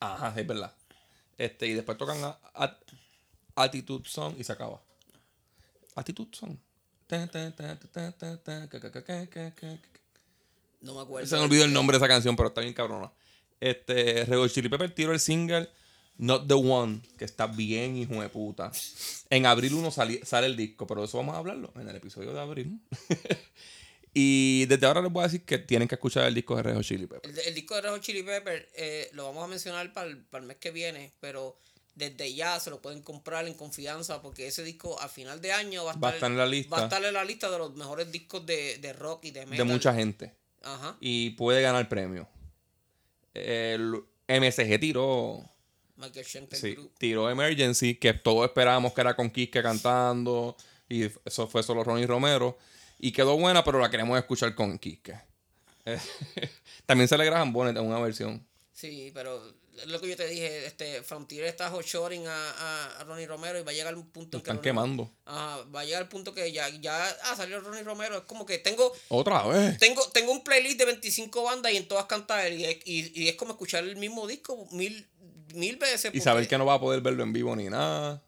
[0.00, 0.74] Ajá, es verdad.
[1.36, 2.78] Este, y después tocan a, a-
[3.56, 4.80] Attitude Song y se acaba.
[5.96, 6.56] Attitude Song.
[10.80, 11.26] No me acuerdo.
[11.28, 13.12] Se me olvidó el nombre de esa canción, pero está bien cabrona.
[13.60, 15.68] Este, Red Chili Pepper tiró el single
[16.18, 18.70] Not the One, que está bien hijo de puta.
[19.30, 22.32] En abril 1 sali- sale el disco, pero eso vamos a hablarlo en el episodio
[22.32, 22.80] de abril.
[24.14, 26.80] y desde ahora les voy a decir que tienen que escuchar el disco de Red
[26.82, 27.30] Chili Pepper.
[27.30, 30.42] El, el disco de Red Chili Pepper eh, lo vamos a mencionar para el, para
[30.42, 31.58] el mes que viene, pero
[31.94, 35.84] desde ya se lo pueden comprar en confianza porque ese disco a final de año
[35.84, 36.70] va a estar, Va a estar en la lista.
[36.76, 39.46] va a estar en la lista de los mejores discos de, de rock y de
[39.46, 39.66] metal.
[39.66, 40.32] De mucha gente.
[40.62, 40.96] Ajá.
[41.00, 42.28] Y puede ganar premio.
[43.34, 45.42] El MSG tiró.
[45.96, 46.92] Michael Sí, Group.
[46.98, 50.56] tiró Emergency, que todos esperábamos que era con Quisque cantando.
[50.88, 52.56] Y eso fue solo Ronnie Romero.
[52.98, 54.78] Y quedó buena, pero la queremos escuchar con.
[54.82, 55.08] Eh,
[56.86, 58.46] También se le graban Bonnet en una versión.
[58.72, 59.42] Sí, pero
[59.86, 63.58] lo que yo te dije, este Frontier está hot shoring a, a, a Ronnie Romero
[63.58, 65.12] y va a llegar un punto Lo en que están Ronnie- quemando.
[65.24, 68.16] Ajá, va a llegar el punto que ya, ya ah, salió Ronnie Romero.
[68.18, 69.78] Es como que tengo, Otra vez.
[69.78, 72.60] tengo, tengo un playlist de 25 bandas y en todas canta él.
[72.60, 75.08] Y, es- y, y es como escuchar el mismo disco mil,
[75.54, 76.14] mil veces.
[76.14, 78.22] Y saber que no va a poder verlo en vivo ni nada.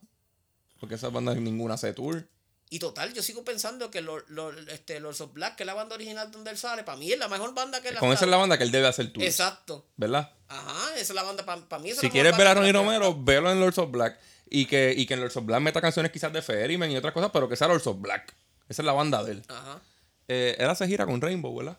[0.78, 2.26] Porque esas bandas ninguna hace tour.
[2.72, 5.74] Y total, yo sigo pensando que los los este, Lords of Black, que es la
[5.74, 8.26] banda original donde él sale, para mí es la mejor banda que él Con esa
[8.26, 9.24] es la banda que él debe hacer tour.
[9.24, 9.88] Exacto.
[9.96, 10.32] ¿Verdad?
[10.50, 13.16] Ajá, esa es la banda, para mí esa es Si quieres ver a Ronnie Romero,
[13.16, 14.18] velo en Lords of Black.
[14.52, 17.14] Y que, y que en Lords of Black meta canciones quizás de Ferryman y otras
[17.14, 18.34] cosas, pero que sea Lords of Black.
[18.68, 19.42] Esa es la banda de él.
[19.46, 19.80] Ajá.
[20.26, 21.78] Eh, él hace gira con Rainbow, ¿verdad?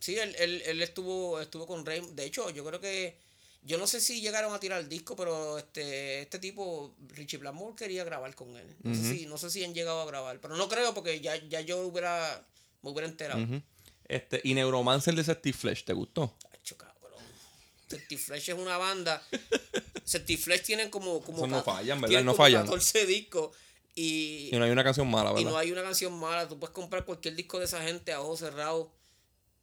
[0.00, 2.02] Sí, él, él, él estuvo, estuvo con Rey.
[2.12, 3.16] De hecho, yo creo que.
[3.62, 7.76] Yo no sé si llegaron a tirar el disco, pero este, este tipo, Richie Blackmore,
[7.76, 8.74] quería grabar con él.
[8.82, 10.40] No, sé si, no sé si han llegado a grabar.
[10.40, 12.42] Pero no creo porque ya, ya yo hubiera,
[12.80, 13.42] me hubiera enterado.
[13.42, 13.60] Ujú.
[14.08, 16.34] este, y Neuromancer de Steve Flesh, ¿te gustó?
[17.90, 19.22] Certiflesh es una banda.
[20.06, 21.20] Certiflesh tienen como.
[21.22, 22.08] como no fallan, ¿verdad?
[22.08, 22.64] tienen No como fallan.
[22.64, 23.56] 14 discos.
[23.94, 25.50] Y, Y no hay una canción mala, y ¿verdad?
[25.50, 26.48] no hay una canción mala.
[26.48, 28.88] Tú puedes comprar cualquier disco de esa gente a ojos cerrados.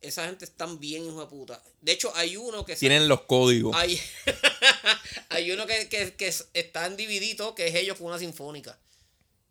[0.01, 1.63] Esa gente están bien, hijo de puta.
[1.81, 3.75] De hecho, hay uno que se- Tienen los códigos.
[3.75, 3.99] hay,
[5.29, 8.77] hay uno que, que, que está en DVD, que es ellos con una sinfónica.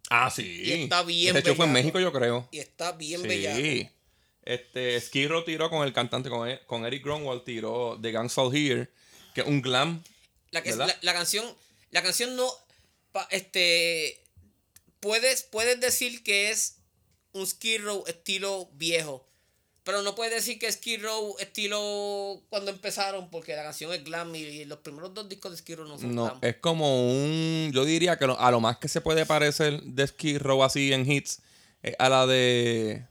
[0.09, 0.45] Ah, sí.
[0.65, 1.73] Y está bien De hecho, fue en.
[1.73, 2.49] México, yo creo.
[2.53, 3.27] Y está bien Sí.
[3.29, 3.91] bellaco.
[4.47, 8.39] Este, Skid Row tiró con el cantante, con, E- con Eric Grunwald, tiró The Gangs
[8.39, 8.89] All Here,
[9.35, 10.03] que es un glam.
[10.53, 11.45] La, la, la canción,
[11.91, 12.49] la canción no,
[13.13, 14.23] pa- este,
[15.01, 16.79] puedes, puedes decir que es
[17.33, 19.27] un Skid Row estilo viejo,
[19.85, 24.03] pero no puedes decir que es Skid Row estilo cuando empezaron, porque la canción es
[24.05, 26.39] glam y los primeros dos discos de Skid Row no son No, glam.
[26.43, 27.71] es como un.
[27.75, 31.11] Yo diría que a lo más que se puede parecer de Skid Row así en
[31.11, 31.41] hits
[31.83, 33.05] es a la de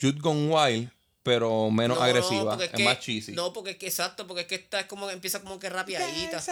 [0.00, 0.90] Jude Gone Wild,
[1.22, 2.58] pero menos No, no, agresiva.
[2.64, 3.32] es que- más cheesy.
[3.32, 5.68] No, porque es que exacto, porque es que esta es como que empieza como que
[5.68, 6.42] rapiadita.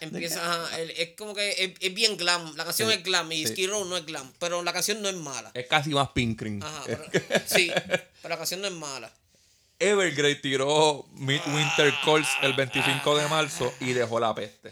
[0.00, 2.54] Empieza, ajá, el- es como que es, es bien glam.
[2.56, 3.52] La canción Sí, es glam y sí.
[3.52, 5.50] Skid Row no es glam, pero la canción no es mala.
[5.54, 6.62] Es casi más pink cream.
[6.62, 7.04] Ajá, pero-
[7.46, 7.70] sí,
[8.20, 9.12] pero la canción no es mala.
[9.78, 14.70] Evergrey tiró Midwinter Calls el 25 de marzo y dejó la peste.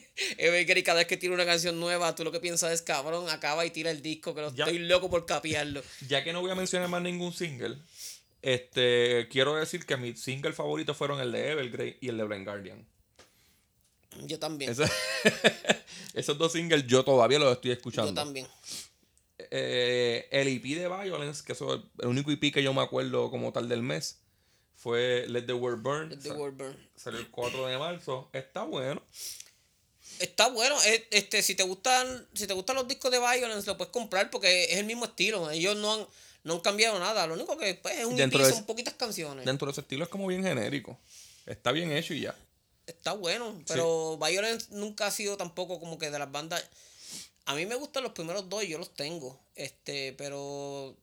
[0.38, 3.64] Evergrey cada vez que tira una canción nueva, tú lo que piensas es cabrón, acaba
[3.66, 4.64] y tira el disco, que lo Ya.
[4.64, 5.82] estoy loco por capiarlo.
[6.08, 7.76] Ya que no voy a mencionar más ningún single,
[8.42, 12.44] este quiero decir que mis singles favoritos fueron el de Evergrey y el de Blind
[12.44, 12.86] Guardian.
[14.24, 14.70] Yo también.
[14.70, 14.84] Eso-
[16.14, 18.14] esos dos singles yo todavía los estoy yo escuchando.
[18.14, 18.46] también.
[19.50, 23.52] Eh, el EP de Violence, que es el único EP que yo me acuerdo como
[23.52, 24.20] tal del mes,
[24.74, 26.08] fue Let the World Burn.
[26.10, 26.90] Let the World Burn.
[26.96, 28.30] Salió el 4 de marzo.
[28.32, 29.02] Está bueno.
[30.18, 33.76] Está bueno, es- este, si te gustan, si te gustan los discos de Violence, lo
[33.76, 35.50] puedes comprar porque es el mismo estilo.
[35.50, 36.06] Ellos no han,
[36.44, 37.26] no han cambiado nada.
[37.26, 39.44] Lo único que pues, es un EP, de son poquitas canciones.
[39.44, 40.98] Dentro de ese estilo es como bien genérico.
[41.44, 42.34] Está bien hecho y ya.
[42.86, 46.64] Está bueno, pero Violence nunca ha sido tampoco como que de las bandas.
[47.44, 49.38] A mí me gustan los primeros dos yo los tengo.
[49.54, 50.96] Este, pero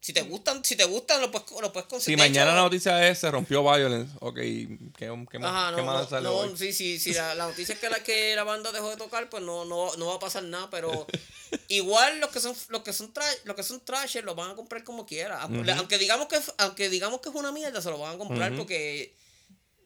[0.00, 2.18] Si te gustan, si te gustan, lo puedes, lo puedes Si conseguir.
[2.18, 5.86] mañana De la noticia es se rompió Violence, ok, ¿qué, qué, más- Ajá, qué no,
[5.86, 6.56] más no, sale no, hoy?
[6.56, 9.28] sí, sí, sí, la, la noticia es que la, que la banda dejó de tocar,
[9.28, 11.06] pues no, no, no va a pasar nada, pero
[11.68, 14.54] igual los que son, los que son trash, los que son trashers lo van a
[14.54, 15.42] comprar como quiera.
[15.42, 18.56] Aunque- Aunque digamos que aunque digamos que es una mierda, se lo van a comprar
[18.56, 19.14] porque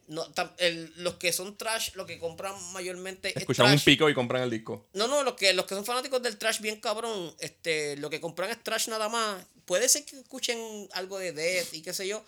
[0.08, 4.10] no, tam- el- los que son trash, lo que compran mayormente es Escuchan un pico
[4.10, 4.86] y compran el disco.
[4.92, 8.20] No, no, los que, los que son fanáticos del trash bien cabrón, este, lo que
[8.20, 9.42] compran es trash nada más.
[9.64, 12.24] Puede ser que escuchen algo de Death y qué sé yo,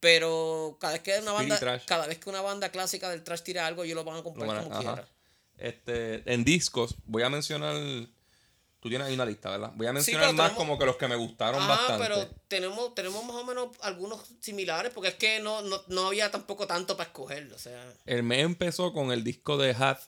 [0.00, 1.84] pero cada vez que una banda, trash.
[1.86, 4.46] cada vez que una banda clásica del trash tira algo, ellos lo van a comprar
[4.46, 5.08] Lo van a- como quiera.
[5.58, 7.74] Este, en discos, voy a mencionar.
[8.78, 9.72] Tú tienes ahí una lista, ¿verdad?
[9.74, 12.04] Voy a mencionar más tenemos- como que los que me gustaron Ajá, bastante.
[12.04, 16.30] pero tenemos, tenemos más o menos algunos similares, porque es que no, no, no había
[16.30, 17.50] tampoco tanto para escoger.
[17.52, 20.02] O sea, El mes empezó con el disco de Hath,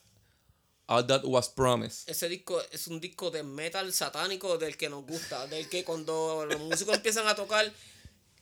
[0.89, 2.09] All That Was Promised.
[2.11, 6.47] ese disco es un disco de metal satánico del que nos gusta, del que cuando
[6.47, 7.71] los músicos empiezan a tocar,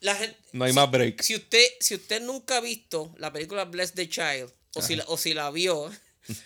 [0.00, 0.37] la gente...
[0.52, 1.22] No hay si- más break.
[1.22, 5.04] Si usted, si usted nunca ha visto la película Bless the Child, o si, la,
[5.09, 5.90] o si la vio,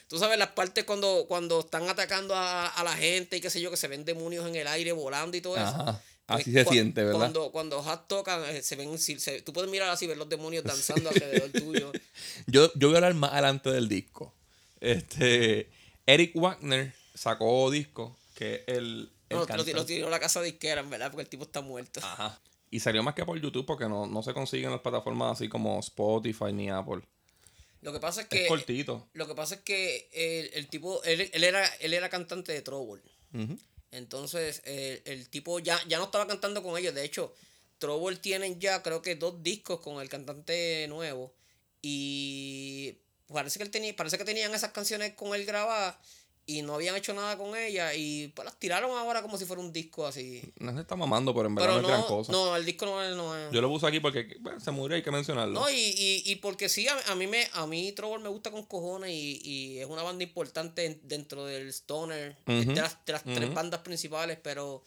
[0.08, 3.60] tú sabes las partes cuando, cuando están atacando a, a la gente y qué sé
[3.60, 5.64] yo, que se ven demonios en el aire volando y todo eso.
[5.66, 6.02] Ajá.
[6.26, 7.18] Pues, Así se siente, ¿verdad?
[7.18, 10.62] Cuando, cuando Hat tocan, eh, se ven, se- tú puedes mirar así, ver los demonios
[10.64, 11.90] danzando alrededor tuyo.
[12.46, 14.32] Yo, yo voy a hablar más adelante del disco.
[14.80, 15.68] Este,
[16.14, 19.10] Eric Wagner sacó disco, que es el.
[19.28, 21.60] el No, lo, lo tiró a la casa disquera, en verdad, porque el tipo está
[21.60, 22.00] muerto.
[22.02, 22.40] Ajá.
[22.70, 25.48] Y salió más que por YouTube porque no, no se consigue en las plataformas así
[25.48, 27.02] como Spotify ni Apple.
[27.82, 28.46] Lo que pasa es Es que.
[28.46, 29.08] cortito.
[29.12, 32.62] Lo que pasa es que el, el tipo, él, él era, él era cantante de
[32.62, 33.02] Trouble.
[33.92, 36.94] Entonces, el, el tipo ya, ya no estaba cantando con ellos.
[36.94, 37.34] De hecho,
[37.78, 41.34] Trouble tienen ya, creo que dos discos con el cantante nuevo.
[41.82, 42.98] Y
[43.32, 45.96] parece que él tenía, parece que tenían esas canciones con él grabadas
[46.46, 47.92] y no habían hecho nada con ellas.
[47.96, 50.42] Y pues las tiraron ahora como si fuera un disco así.
[50.58, 52.32] No se está mamando, pero en verdad Pero no es gran cosa.
[52.32, 53.14] no, el disco no es.
[53.14, 55.60] No, es- Yo lo puse aquí porque bueno, se murió, hay que mencionarlo.
[55.60, 58.50] No, y, y, y porque sí, a, a mí me a mí Trouble me gusta
[58.50, 62.96] con cojones y, y es una banda importante en- dentro del Stoner, Ujú, de las,
[63.04, 64.82] de las tres bandas principales, pero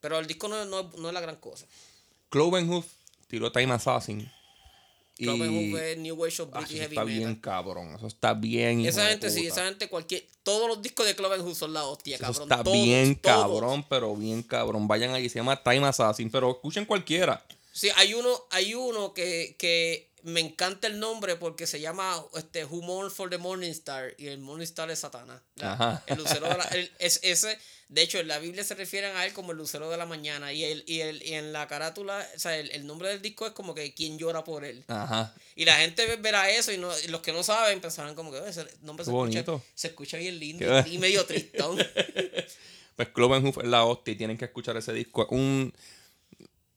[0.00, 1.66] pero el disco no, no, no es la gran cosa.
[2.30, 2.84] Clovenhoof
[3.28, 4.30] tiró Time Assassin.
[5.18, 7.18] Es New Wave of Ah, British eso Heavy está Metal.
[7.18, 7.94] bien cabrón.
[7.96, 8.84] Eso está bien.
[8.84, 12.24] esa gente sí, esa gente cualquier todos los discos de Cloverhoof son la hostia, Eso
[12.24, 12.42] cabrón.
[12.52, 13.36] está todos, bien todos.
[13.36, 14.86] cabrón, pero bien cabrón.
[14.86, 17.44] Vayan allí, se llama Time Assassin, pero escuchen cualquiera.
[17.72, 22.66] Sí, hay uno, hay uno que, que me encanta el nombre porque se llama este,
[22.66, 25.40] Mourns for the Morning Star y el Morning Star es Satanás.
[26.06, 27.56] El lucero de la, el- es, ese,
[27.88, 30.52] de hecho, en la Biblia se refieren a él como el lucero de la mañana
[30.52, 33.46] y, el, y, el, y en la carátula, o sea, el, el nombre del disco
[33.46, 34.82] es como que quien llora por él.
[34.88, 35.32] Ajá.
[35.54, 38.32] Y la gente ve- verá eso y, no, y los que no saben pensarán como
[38.32, 39.62] que "Oye, ese nombre se escucha, bonito.
[39.76, 41.78] se escucha bien lindo Qué- y medio tristón.
[42.96, 45.26] Pues Clovenhoof es la hostia y tienen que escuchar ese disco.
[45.30, 45.70] Un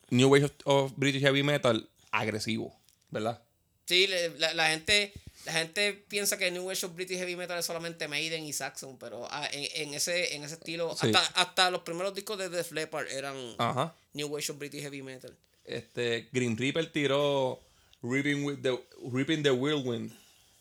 [0.09, 2.77] New Wave of, of British Heavy Metal agresivo,
[3.09, 3.41] ¿verdad?
[3.85, 5.13] Sí, la, la gente
[5.45, 8.97] la gente piensa que New Wave of British Heavy Metal es solamente Maiden y Saxon,
[8.99, 11.07] pero ah, en, en ese en ese estilo Sí.
[11.07, 13.95] hasta, hasta los primeros discos de Def Leppard eran Ajá.
[14.13, 15.35] New Wave of British Heavy Metal.
[15.63, 17.59] Este, Green Reaper tiró
[18.01, 18.77] Ripping, with the,
[19.11, 20.11] Ripping the Whirlwind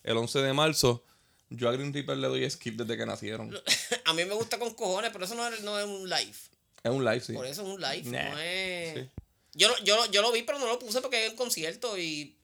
[0.04, 1.04] el 11 de marzo.
[1.50, 3.54] Yo a Green Reaper le doy skip desde que nacieron.
[4.04, 6.34] A mí me gusta con cojones, pero eso no es, no es un live.
[6.82, 7.32] Es un live, sí.
[7.32, 8.94] Por eso es un live, Nah, no es...
[8.94, 9.08] sí.
[9.54, 12.37] Yo, yo, yo lo vi, pero no lo puse porque hay un concierto y...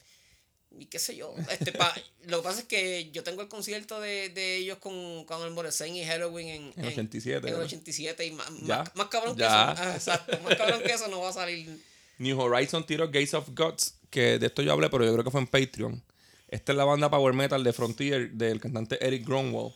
[0.77, 1.33] Y qué sé yo.
[1.51, 1.93] Este, pa-
[2.27, 5.51] lo que pasa es que yo tengo el concierto de, de ellos con, con el
[5.51, 7.65] Morrison y Halloween en, En 87, En el ¿verdad?
[7.65, 9.73] 87 y más, más, más cabrón ya.
[9.75, 9.89] que eso.
[9.89, 11.81] Ah, exacto, más cabrón que eso no va a salir.
[12.17, 15.31] New Horizon tiró Gates of Gods, que de esto yo hablé, pero yo creo que
[15.31, 16.03] fue en Patreon.
[16.47, 19.73] Esta es la banda Power Metal de Frontier del cantante Eric Gronwall.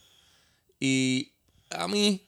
[0.79, 1.33] Y
[1.71, 2.25] a mí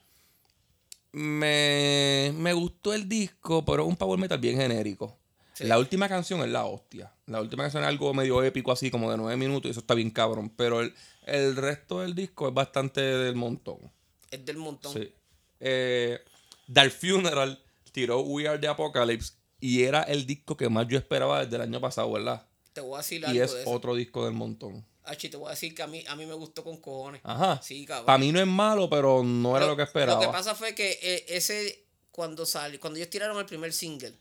[1.12, 5.17] me, me gustó el disco, pero es un Power Metal bien genérico.
[5.62, 5.67] Sí.
[5.67, 7.13] La última canción es la hostia.
[7.28, 9.93] La última canción es algo medio épico, así como de nueve minutos, y eso está
[9.93, 10.50] bien cabrón.
[10.56, 10.93] Pero el,
[11.26, 13.91] el resto del disco es bastante del montón.
[14.30, 14.93] Es del montón.
[14.93, 15.13] Sí.
[15.60, 16.19] Eh,
[16.67, 21.43] Dark Funeral tiró We Are the Apocalypse y era el disco que más yo esperaba
[21.43, 22.47] desde el año pasado, ¿verdad?
[22.74, 23.69] Te voy a decir Y algo es de eso.
[23.69, 24.86] otro disco del montón.
[25.04, 27.21] Achi, te voy a decir que a mí, a mí me gustó con cojones.
[27.24, 27.62] Ajá.
[27.62, 28.06] Sí, cabrón.
[28.06, 30.19] Para mí no es malo, pero no era lo, que esperaba.
[30.19, 34.15] Lo que pasa fue que eh, ese, cuando salió, cuando ellos tiraron el primer single,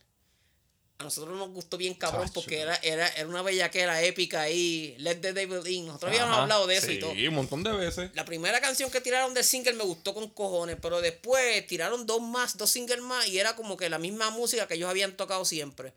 [1.00, 2.34] a nosotros nos gustó bien cabrón Chacho.
[2.34, 4.94] porque era, era, era una bellaquera épica ahí.
[4.98, 5.86] Let the Devil In.
[5.86, 7.10] Nosotros habíamos hablado de eso sí, y todo.
[7.12, 8.10] un montón de veces.
[8.14, 12.20] La primera canción que tiraron del single me gustó con cojones, pero después tiraron dos
[12.20, 15.44] más, dos singles más, y era como que la misma música que ellos habían tocado
[15.44, 15.94] siempre.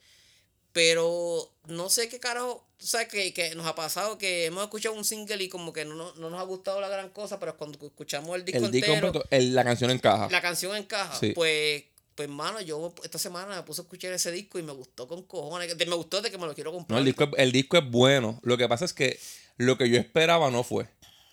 [0.71, 4.95] Pero no sé qué carajo, o sea, que, que nos ha pasado que hemos escuchado
[4.95, 7.55] un single y como que no, no, no nos ha gustado la gran cosa, pero
[7.57, 10.29] cuando escuchamos el disco El disco entero, completo, el- la canción encaja.
[10.31, 11.19] la canción encaja.
[11.19, 11.33] Sí.
[11.35, 11.83] Pues
[12.15, 15.23] pues, mano, yo esta semana me puse a escuchar ese disco y me gustó con
[15.23, 15.75] cojones.
[15.77, 16.95] Me gustó de que me lo quiero comprar.
[16.95, 18.39] No, el disco, es- el disco es bueno.
[18.43, 19.19] Lo que pasa es que
[19.57, 20.87] lo que yo esperaba no fue.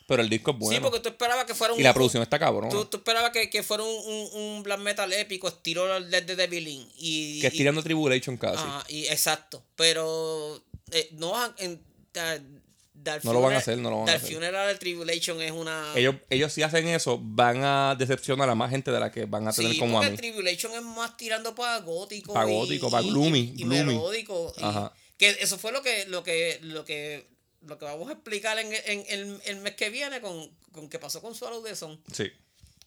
[0.07, 0.77] Pero el disco es bueno.
[0.77, 1.79] Sí, porque tú esperabas que fuera un.
[1.79, 2.69] y la producción está cabrón.
[2.69, 6.67] Tú, tú esperabas que, que fuera un, un, un black metal épico, estilo the Devil.
[6.97, 8.57] Y, que es y- tirando Tribulation casi.
[8.59, 9.63] Ajá, y exacto.
[9.77, 11.33] Pero eh, no.
[11.59, 11.81] En,
[13.03, 14.35] Dark No lo van a hacer, no lo van a hacer.
[14.35, 15.93] Funeral Tribulation es una.
[15.95, 19.49] Ellos, ellos si hacen eso, van a decepcionar a más gente de la que van
[19.49, 20.17] a tener Sí, como a mí.
[20.17, 22.35] Tribulation es más tirando para gótico.
[22.35, 23.85] Pa' y- gótico, pa' y- gloomy, Y, y gloomy.
[23.85, 24.53] melódico.
[24.57, 24.93] y- Ajá.
[25.17, 27.27] que eso fue lo que, lo que, lo que,
[27.67, 30.99] lo que vamos a explicar en, en, el- el mes que viene con, con qué
[30.99, 32.01] pasó con Swallow the Sun.
[32.13, 32.31] Sí.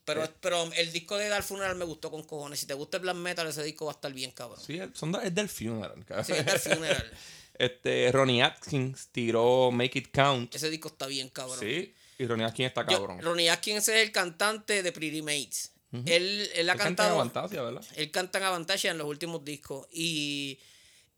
[0.06, 2.60] Pero, pero el disco de Dark Funeral me gustó con cojones.
[2.60, 4.60] Si te gusta el black metal, ese disco va a estar bien cabrón.
[4.66, 6.04] Sí, son de- es del funeral.
[6.06, 6.26] cabrón.
[6.26, 7.12] Sí, es Dark Funeral.
[7.56, 10.54] Este, Ronnie Atkins tiró Make It Count.
[10.56, 11.60] Ese disco está bien cabrón.
[11.60, 11.94] Sí.
[12.18, 13.22] Y Ronnie Atkins está Yo- cabrón.
[13.22, 15.72] Ronnie Atkins es el cantante de Pretty Mates.
[16.06, 17.18] Él, él ha Él canta en cantado.
[17.20, 17.86] Fantasia, ¿verdad?
[17.96, 19.88] Él canta en Avantasia en los últimos discos.
[19.92, 20.60] Y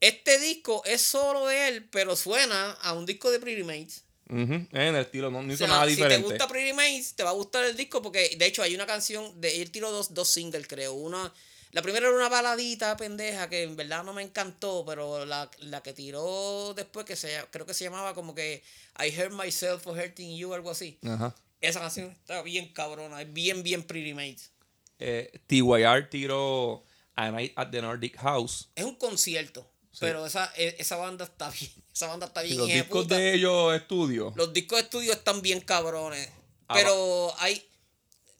[0.01, 4.03] este disco es solo de él, pero suena a un disco de Pretty Mates.
[4.27, 6.23] Ujú, En el estilo, no, no O hizo sea, nada si diferente.
[6.23, 8.85] te gusta Pretty Mates, te va a gustar el disco porque de hecho hay una
[8.85, 10.93] canción, de él tiró dos, dos singles creo.
[10.93, 11.31] Una,
[11.75, 15.83] la primera era una baladita pendeja que en verdad no me encantó, pero la, la
[15.83, 18.63] que tiró después que se, creo que se llamaba como que
[18.97, 20.97] I Hurt Myself for Hurting You, algo así.
[21.05, 21.35] Ajá.
[21.59, 24.53] Esa canción está bien cabrona, es bien, bien Pretty Mates.
[24.99, 28.69] Eh, TYR tiró A Night at the Nordic House.
[28.73, 32.57] Es un concierto, pero esa, e- esa banda está bien, esa banda está bien.
[32.57, 33.17] los discos puta.
[33.17, 34.31] de ellos estudio.
[34.37, 36.29] Los discos de estudio están bien cabrones.
[36.69, 37.69] Ah, Pero hay.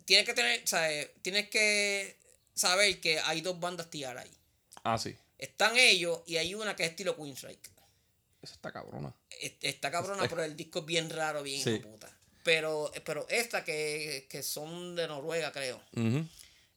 [0.06, 0.62] Tienes que tener.
[0.66, 1.10] ¿sabes?
[1.22, 2.24] Tienes que
[2.56, 4.32] saber que hay dos bandas TR ahí.
[4.84, 5.16] Ah, sí.
[5.38, 7.70] Están ellos y hay una que es estilo Queenstrike.
[8.42, 9.14] Esa está cabrona.
[9.42, 11.78] Es- Está cabrona, pero el disco es bien raro, bien Sí.
[11.80, 12.10] puta.
[12.44, 15.82] Pero, pero esta que, que son de Noruega, creo.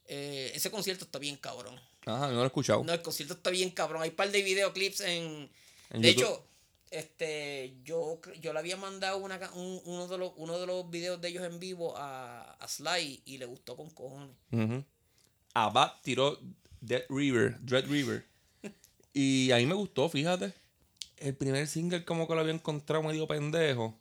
[0.06, 1.78] Eh, ese concierto está bien cabrón.
[2.06, 2.82] Ajá, no lo he escuchado.
[2.84, 4.02] No, el concierto está bien cabrón.
[4.02, 5.50] Hay un par de videoclips en.
[5.90, 6.24] En de YouTube.
[6.24, 6.44] hecho,
[6.90, 11.20] este, yo, yo le había mandado una, un- uno, de los, uno de los videos
[11.20, 14.34] de ellos en vivo a, a Sly y le gustó con cojones.
[14.52, 14.84] Ujú.
[15.54, 16.38] Abad tiró
[16.80, 18.26] Dead River, Dread River.
[19.12, 20.52] Y a mí me gustó, fíjate.
[21.16, 23.98] El primer single como que lo había encontrado medio pendejo.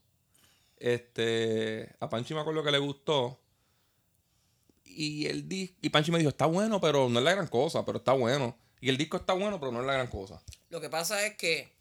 [0.78, 1.96] Este.
[2.00, 3.40] A Panchi me acuerdo que le gustó.
[4.86, 5.76] Y el disco.
[5.82, 8.56] Y Panchi me dijo, está bueno, pero no es la gran cosa, pero está bueno.
[8.80, 10.42] Y el disco está bueno, pero no es la gran cosa.
[10.70, 11.72] Lo que pasa es que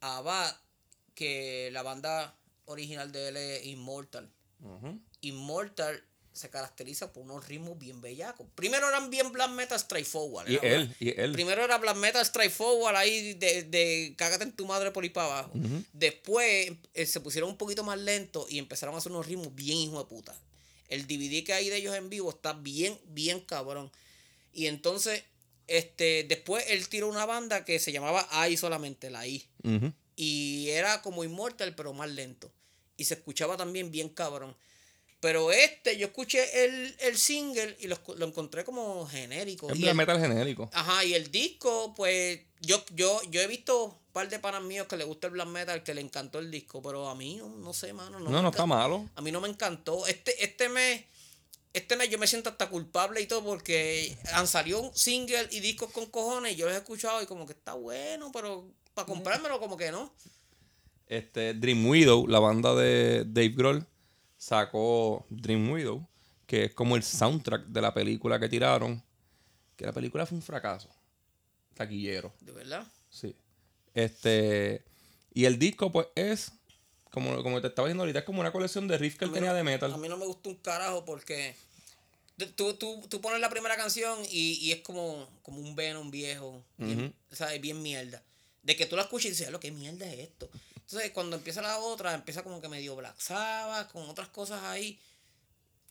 [0.00, 0.54] Abad,
[1.14, 4.30] que la banda original de él es Immortal.
[5.20, 6.02] Immortal
[6.38, 8.46] se caracteriza por unos ritmos bien bellacos.
[8.54, 10.48] Primero eran bien black metal straightforward.
[10.48, 11.32] Y él, y él.
[11.32, 15.26] Primero era black metal straightforward ahí de, de cágate en tu madre por ahí para
[15.26, 15.52] abajo.
[15.92, 19.76] Después eh, se pusieron un poquito más lentos y empezaron a hacer unos ritmos bien
[19.76, 20.34] hijo de puta.
[20.88, 23.90] El DVD que hay de ellos en vivo está bien, bien cabrón.
[24.52, 25.22] Y entonces,
[25.66, 29.46] este, después él tiró una banda que se llamaba I solamente, la I.
[30.16, 32.50] Y era como Immortal, pero más lento.
[32.96, 34.56] Y se escuchaba también bien cabrón.
[35.20, 39.68] Pero este, yo escuché el, el single y lo, lo encontré como genérico.
[39.70, 40.70] Es Y black el- metal genérico.
[40.72, 44.86] Ajá, y el disco, pues, yo, yo, yo he visto un par de panas míos
[44.88, 47.48] que le gusta el black metal, que le encantó el disco, pero a mí no,
[47.48, 48.20] no sé, mano.
[48.20, 49.08] No, no está malo.
[49.16, 50.06] A mí no me encantó.
[50.06, 51.02] Este, este mes,
[51.72, 55.58] este mes yo me siento hasta culpable y todo porque han salido un single y
[55.58, 59.06] discos con cojones y yo los he escuchado y como que está bueno, pero para
[59.06, 60.14] comprármelo como que no.
[61.08, 63.86] Este, Dream Widow, la banda de Dave Grohl,
[64.38, 66.08] sacó Dream Widow,
[66.46, 69.02] que es como el soundtrack de la película que tiraron.
[69.76, 70.88] Que la película fue un fracaso.
[71.74, 72.86] Taquillero, De verdad.
[73.10, 73.36] sí.
[73.94, 74.82] Este.
[75.34, 76.52] Y el disco, pues, es.
[77.10, 79.50] Como, como te estaba diciendo ahorita, es como una colección de riffs que él tenía
[79.50, 79.92] no- de metal.
[79.92, 81.54] A mí no me gusta un carajo porque
[82.54, 86.62] tú, tú, tú pones la primera canción y, y es como, como un Venom viejo.
[86.76, 88.22] bien- o sea, es bien mierda.
[88.62, 90.50] De que tú la escuchas y dices, lo que mierda es esto?
[90.88, 94.98] Entonces, cuando empieza la otra, empieza como que medio Black Sabbath, con otras cosas ahí.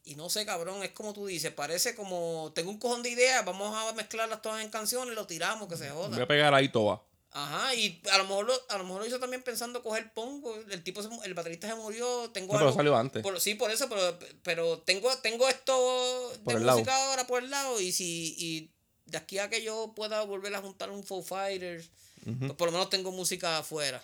[0.05, 3.45] Y no sé, cabrón, es como tú dices, parece como, tengo un cojón de ideas,
[3.45, 6.07] vamos a mezclarlas todas en canciones lo tiramos, que se joda.
[6.09, 7.01] Voy a pegar ahí toda.
[7.31, 10.55] Ajá, y a lo mejor lo, a lo mejor lo hizo también pensando coger pongo.
[10.55, 12.31] El tipo, se el baterista se murió.
[12.31, 13.21] Tengo No, pero algo- salió antes.
[13.21, 16.79] por- sí, por eso, pero, pero tengo, tengo esto Por de lado.
[16.79, 17.79] música ahora por el lado.
[17.81, 18.71] Y si y
[19.05, 21.91] de aquí a que yo pueda volver a juntar un Foo Fighters,
[22.39, 24.01] pues por lo menos tengo música afuera.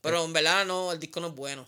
[0.00, 1.66] Pero en verdad no, el disco no es bueno.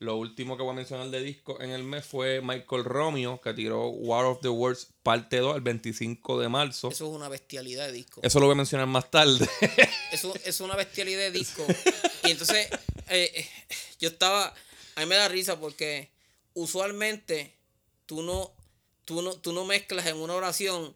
[0.00, 3.52] Lo último que voy a mencionar de disco en el mes fue Michael Romeo, que
[3.52, 6.90] tiró War of the Worlds parte 2 el 25 de marzo.
[6.90, 8.20] Eso es una bestialidad de disco.
[8.22, 9.48] Eso lo voy a mencionar más tarde.
[10.12, 11.66] Eso es una bestialidad de disco.
[12.22, 12.68] Y entonces,
[13.08, 13.48] eh, eh,
[13.98, 14.54] yo estaba.
[14.94, 16.10] A mí me da risa porque
[16.54, 17.52] usualmente
[18.06, 18.52] tú no,
[19.04, 20.92] tú no, tú no mezclas en una oración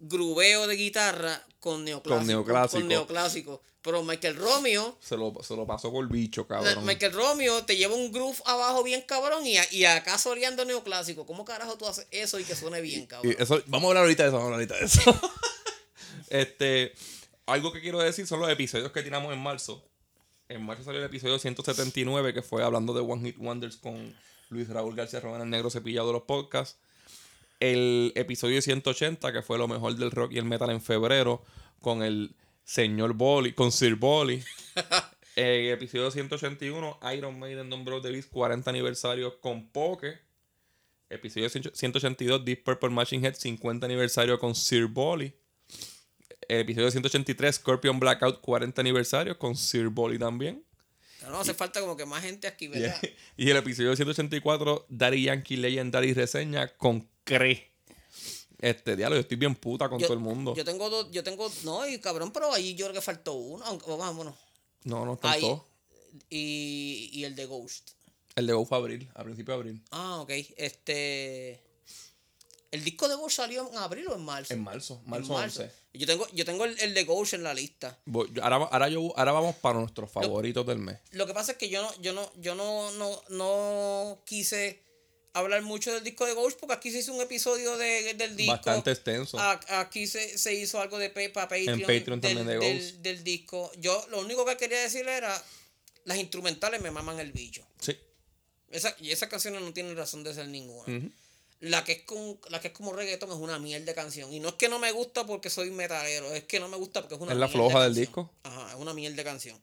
[0.00, 2.18] grubeo de guitarra con neoclásico.
[2.18, 2.80] Con neoclásico.
[2.80, 3.62] Con neoclásico.
[3.82, 6.84] Pero Michael Romeo, Se lo, se lo pasó por bicho, cabrón.
[6.84, 11.24] Michael Romeo te lleva un groove abajo bien cabrón y, y acá soleando neoclásico.
[11.24, 13.34] ¿Cómo carajo tú haces eso y que suene bien, cabrón?
[13.38, 15.32] Y eso, vamos a hablar ahorita de eso, vamos a hablar ahorita de eso.
[16.28, 16.92] este,
[17.46, 19.82] algo que quiero decir son los episodios que tiramos en marzo.
[20.48, 24.14] En marzo salió el episodio 179, que fue hablando de One Hit Wonders con
[24.50, 26.76] Luis Raúl García Román, el negro cepillado de los podcasts.
[27.60, 31.44] El episodio 180, que fue lo mejor del rock y el metal en febrero,
[31.80, 32.34] con el
[32.64, 34.42] señor Bolly, con Sir Bolly.
[35.36, 40.18] el episodio 181, Iron Maiden Number of the Beast, 40 aniversario con Poke.
[41.10, 45.34] Episodio 182, Deep Purple Machine Head, 50 aniversario con Sir Bolly.
[46.48, 50.64] El episodio 183, Scorpion Blackout, 40 aniversario con Sir Bolly también.
[51.22, 52.96] No, no hace falta como que más gente aquí, ¿verdad?
[53.36, 57.70] Y el episodio 184, Daddy Yankee Legendary Reseña con Cre.
[58.58, 60.54] Este diálogo, yo estoy bien puta con Yo- todo el mundo.
[60.54, 63.64] Yo tengo dos, yo tengo, no, y cabrón, pero ahí yo creo que faltó uno,
[63.64, 64.34] aunque, vámonos.
[64.84, 65.62] no, no están Ahí, todos.
[66.28, 67.90] y, y el de Ghost.
[68.36, 69.82] El de Go fue abril, a principio de abril.
[69.90, 70.30] Ah, ok.
[70.56, 71.62] Este.
[72.70, 74.52] ¿El disco de Ghost salió en abril o en marzo?
[74.54, 75.70] En marzo, En marzo 11.
[75.92, 77.98] Yo tengo, yo tengo el, el de Ghost en la lista.
[78.04, 80.98] Voy- ahora, ahora, yo, ahora vamos para nuestros favoritos del mes.
[81.10, 84.82] Lo que pasa es que yo no, yo no, yo no, no, no quise
[85.32, 88.52] hablar mucho del disco de Ghost porque aquí se hizo un episodio de, del disco.
[88.52, 89.38] Bastante extenso.
[89.38, 92.94] A- Aquí se, se hizo algo de para Patreon, Patreon del, también de del- Ghost.
[92.98, 93.72] del disco.
[93.78, 95.42] Yo lo único que quería decirle era
[96.04, 97.66] las instrumentales me maman el bicho.
[97.80, 97.96] Sí.
[98.70, 100.82] Esa, y esas canciones no tienen razón de ser ninguna.
[100.96, 101.10] Ujú.
[101.60, 104.32] La que, es con, la que es como reggaeton es una mierda de canción.
[104.32, 107.02] Y no es que no me gusta porque soy metalero, es que no me gusta
[107.02, 108.30] porque es una Es la mierda de floja del disco.
[108.44, 109.60] Ajá, es una mierda de canción.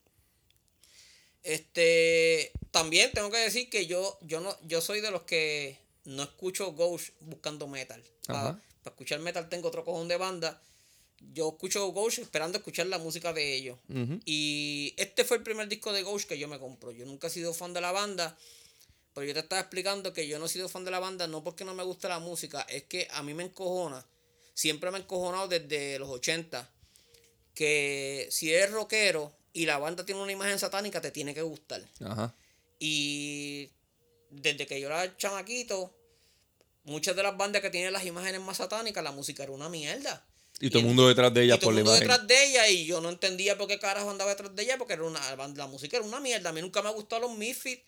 [1.41, 6.23] Este, también tengo que decir que yo, yo no, yo soy de los que no
[6.23, 8.03] escucho Ghost buscando metal.
[8.25, 8.61] Para, Ajá.
[8.85, 10.61] escuchar metal tengo otro cojón de banda.
[11.33, 13.79] Yo escucho Ghost esperando escuchar la música de ellos.
[14.25, 16.91] Y este fue el primer disco de Ghost que yo me compro.
[16.91, 18.37] Yo nunca he sido fan de la banda.
[19.17, 21.43] Pero yo te estaba explicando que yo no he sido fan de la banda no
[21.43, 24.05] porque no me gusta la música, es que a mí me encojona.
[24.53, 26.69] Siempre me ha encojonado desde los 80.
[27.55, 31.81] Que si eres rockero y la banda tiene una imagen satánica, te tiene que gustar.
[32.05, 32.35] Ajá.
[32.77, 33.71] Y
[34.29, 35.91] desde que yo era chamaquito,
[36.83, 40.23] muchas de las bandas que tienen las imágenes más satánicas, la música era una mierda.
[40.59, 42.07] Y todo el mundo detrás de ella Y todo por el la mundo imagen.
[42.07, 44.93] detrás de ella y yo no entendía por qué carajo andaba detrás de ella porque
[44.93, 46.51] era una la música era una mierda.
[46.51, 47.81] A mí nunca me gustaron los Misfits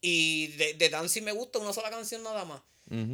[0.00, 2.60] y de, de Dancing me gusta una sola canción nada más.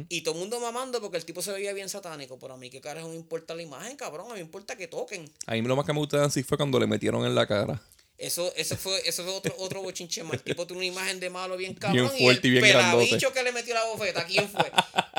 [0.07, 2.37] Y todo el mundo mamando porque el tipo se veía bien satánico.
[2.37, 4.27] Pero a mí qué carajo me importa la imagen, cabrón.
[4.27, 5.27] A mí me importa que toquen.
[5.47, 7.47] A mí lo más que me gusta de Danzig fue cuando le metieron en la
[7.47, 7.81] cara.
[8.15, 10.33] Eso, eso fue, eso fue otro, otro bochinche más.
[10.33, 12.11] El tipo tiene una imagen de malo bien cabrón.
[12.11, 13.05] fuerte y el bien grandote.
[13.05, 14.71] pelabicho que le metió la bofeta, ¿quién fue?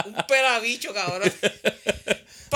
[0.07, 1.33] Un pelabicho, cabrón.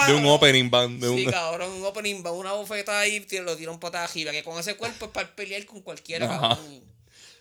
[0.07, 1.03] De un opening band.
[1.03, 1.33] De Sí, un...
[1.33, 4.31] cabrón, un opening va una bofeta ahí y lo un patada arriba.
[4.31, 6.51] Que con ese cuerpo es para pelear con cualquiera, Ajá.
[6.57, 6.83] cabrón.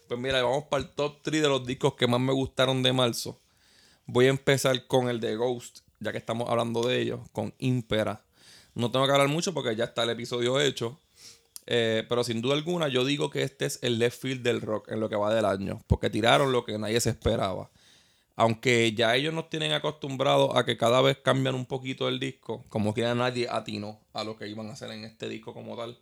[0.08, 2.94] Pues mira, vamos para el top 3 de los discos que más me gustaron de
[2.94, 3.38] marzo.
[4.06, 8.24] Voy a empezar con el de Ghost, ya que estamos hablando de ellos, con Impera.
[8.74, 10.98] No tengo que hablar mucho porque ya está el episodio hecho.
[11.66, 14.90] Eh, pero sin duda alguna, yo digo que este es el left field del rock
[14.90, 15.82] en lo que va del año.
[15.88, 17.70] Porque tiraron lo que nadie se esperaba.
[18.38, 22.64] Aunque ya ellos nos tienen acostumbrados a que cada vez cambian un poquito el disco,
[22.70, 25.76] como que ya nadie atinó a lo que iban a hacer en este disco como
[25.76, 25.98] tal.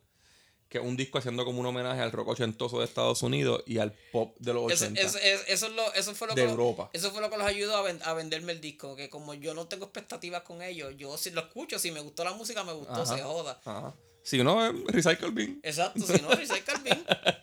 [0.76, 3.78] Que es un disco haciendo como un homenaje al rock ochentoso de Estados Unidos y
[3.78, 4.99] al pop de los Eso, 80.
[5.01, 6.89] eso, eso, eso es lo, eso fue lo De que lo- Europa.
[6.91, 8.93] eso fue lo que los ayudó a, ven- a venderme el disco.
[8.97, 12.26] Que como yo no tengo expectativas con ellos, yo si lo escucho, si me gustó
[12.26, 13.05] la música, me gustó, Ajá.
[13.05, 13.61] se joda.
[13.63, 13.95] Ajá.
[14.21, 15.61] Si no, es Recycle Bin.
[15.63, 17.05] Exacto, si no, Recycle Bin.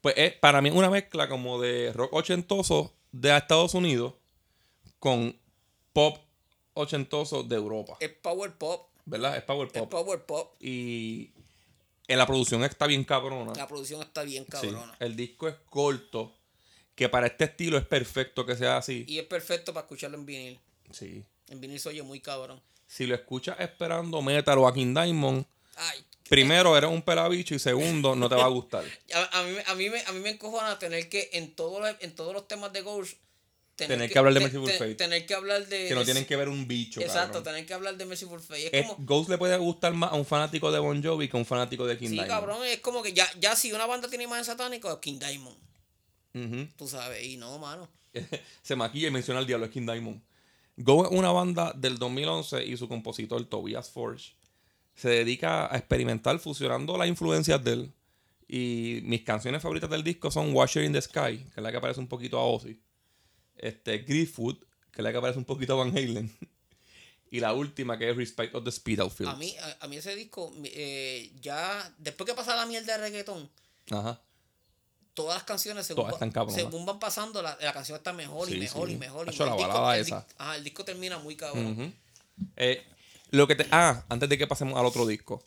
[0.00, 4.14] Pues es, para mí es una mezcla como de rock ochentoso de Estados Unidos
[4.98, 5.38] con
[5.92, 6.18] pop
[6.74, 7.96] ochentoso de Europa.
[8.00, 8.88] Es power pop.
[9.06, 9.36] ¿Verdad?
[9.36, 9.90] Es power Es pop.
[9.90, 10.56] power pop.
[10.60, 11.30] Y
[12.08, 13.52] la producción está bien cabrona.
[13.56, 14.50] La producción está bien Sí.
[14.50, 14.94] cabrona.
[15.00, 16.34] El disco es corto,
[16.94, 19.04] que para este estilo es perfecto que sea así.
[19.08, 20.60] Y es perfecto para escucharlo en vinil.
[20.92, 21.24] Sí.
[21.48, 22.60] En vinil se oye muy cabrón.
[22.86, 25.44] Si lo escuchas esperando metal o a King Diamond,
[25.76, 28.84] Ay, primero eres un pelabicho y segundo no te va a gustar.
[29.14, 31.80] a, a mí, me- a, mí me, a mí me encojona tener que en todos
[31.80, 33.16] los, en todos los temas de Ghost
[33.76, 34.94] Tener que hablar de te- Fate.
[34.94, 37.00] Tener que hablar de Que no tienen que ver un bicho.
[37.00, 37.44] Exacto, cabrón.
[37.44, 38.66] tener que hablar de Merciful Fate.
[38.66, 41.36] Es, Es- como Ghost le puede gustar más a un fanático de Bon Jovi que
[41.36, 42.30] a un fanático de King Sí, Diamond.
[42.30, 45.56] cabrón, es como que ya, ya si una banda tiene imagen satánica, es King Diamond.
[46.34, 46.68] Ujú.
[46.76, 47.88] Tú sabes, y no, mano.
[48.62, 50.20] Se maquilla y menciona al diablo, es King Diamond.
[50.76, 54.34] Go es una banda del 2011 y su compositor Tobias Forge
[54.96, 57.92] se dedica a experimentar fusionando las influencias de él.
[58.46, 61.80] Y mis canciones favoritas del disco son Washer in the Sky, que es la que
[61.80, 62.78] parece un poquito a Ozzy.
[63.58, 64.56] Este, Griefwood,
[64.92, 66.30] que es la que parece un poquito a Van Halen.
[67.30, 69.32] Y la última que es Respect of the Spitalfields.
[69.34, 72.98] A mí, a, a mí ese disco, eh, ya, después que pasa la mierda de
[73.02, 73.50] reggaetón,
[73.90, 74.20] Ajá.
[75.14, 78.54] todas las canciones, según, Todas están según van pasando, la, la canción está mejor Sí,
[78.54, 78.94] y mejor sí.
[78.94, 79.26] y mejor.
[79.26, 79.48] y mejor.
[79.48, 80.26] la El disco- esa.
[80.38, 81.92] ajá, el disco termina muy cabrón.
[82.54, 82.84] Eh,
[83.30, 85.42] lo que te, ah, antes de que pasemos al otro disco.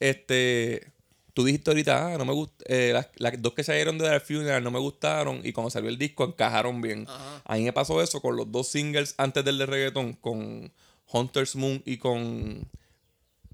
[0.00, 0.91] Este.
[1.34, 2.64] Tú dijiste ahorita, ah, no me gusta.
[2.68, 5.40] las, las dos que salieron de The Funeral no me gustaron.
[5.44, 7.06] Y cuando salió el disco encajaron bien.
[7.08, 7.42] Ajá.
[7.44, 10.12] A mí me pasó eso con los dos singles antes del de reggaeton.
[10.14, 10.72] Con
[11.10, 12.68] Hunter's Moon y con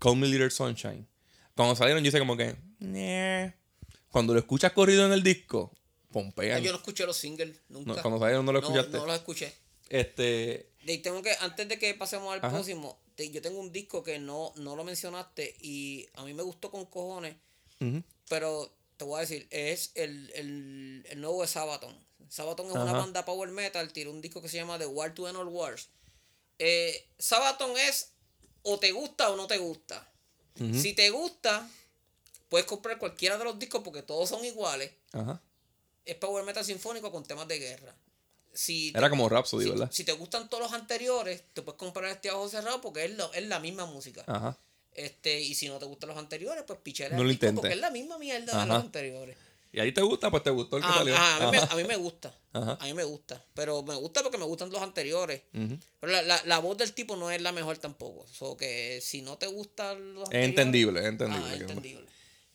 [0.01, 1.07] Call Me Little Sunshine.
[1.55, 2.57] Cuando salieron, yo hice como que.
[4.11, 5.73] Cuando lo escuchas corrido en el disco,
[6.11, 6.63] pompean.
[6.63, 7.95] Yo no escuché los singles nunca.
[7.95, 8.97] No, cuando salieron no lo No, escuchaste.
[8.99, 9.53] no los escuché.
[9.89, 10.71] Este.
[10.85, 12.51] Y tengo que, antes de que pasemos al Ajá.
[12.51, 16.71] próximo, yo tengo un disco que no, no lo mencionaste y a mí me gustó
[16.71, 17.35] con cojones,
[18.29, 21.97] pero te voy a decir, es el, el, el nuevo de Sabaton.
[22.29, 25.29] Sabaton es una banda power metal, tiró un disco que se llama The War to
[25.29, 25.89] End All Wars.
[26.59, 28.13] Eh, Sabaton es
[28.63, 30.11] o te gusta o no te gusta.
[30.75, 31.71] Si te gusta,
[32.49, 34.91] puedes comprar cualquiera de los discos porque todos son iguales.
[35.13, 35.41] Ajá.
[36.05, 37.95] Es power metal sinfónico con temas de guerra.
[38.53, 39.91] Si te Era como Rhapsody, si, ¿verdad?
[39.93, 43.13] si te gustan todos los anteriores, te puedes comprar este a ojos cerrados porque es,
[43.13, 44.25] lo- es la misma música.
[44.27, 44.59] Ajá.
[44.95, 47.61] Este, y si no te gustan los anteriores, pues pichera No el lo disco intentes.
[47.61, 48.63] porque es la misma mierda Ajá.
[48.63, 49.37] de los anteriores.
[49.71, 51.15] Y ahí te gusta, pues te gustó el que Ah, salió.
[51.17, 51.73] ah, a, mí me, Ajá.
[51.73, 52.35] a mí me gusta.
[52.55, 52.79] Ajá.
[52.81, 53.45] A mí me gusta.
[53.55, 55.43] Pero me gusta porque me gustan los anteriores.
[55.53, 58.27] Pero la, la, la voz del tipo no es la mejor tampoco.
[58.27, 61.45] So que si no te gustan los Es anteriores- entendible, es entendible.
[61.47, 62.07] Ah, no- entendible.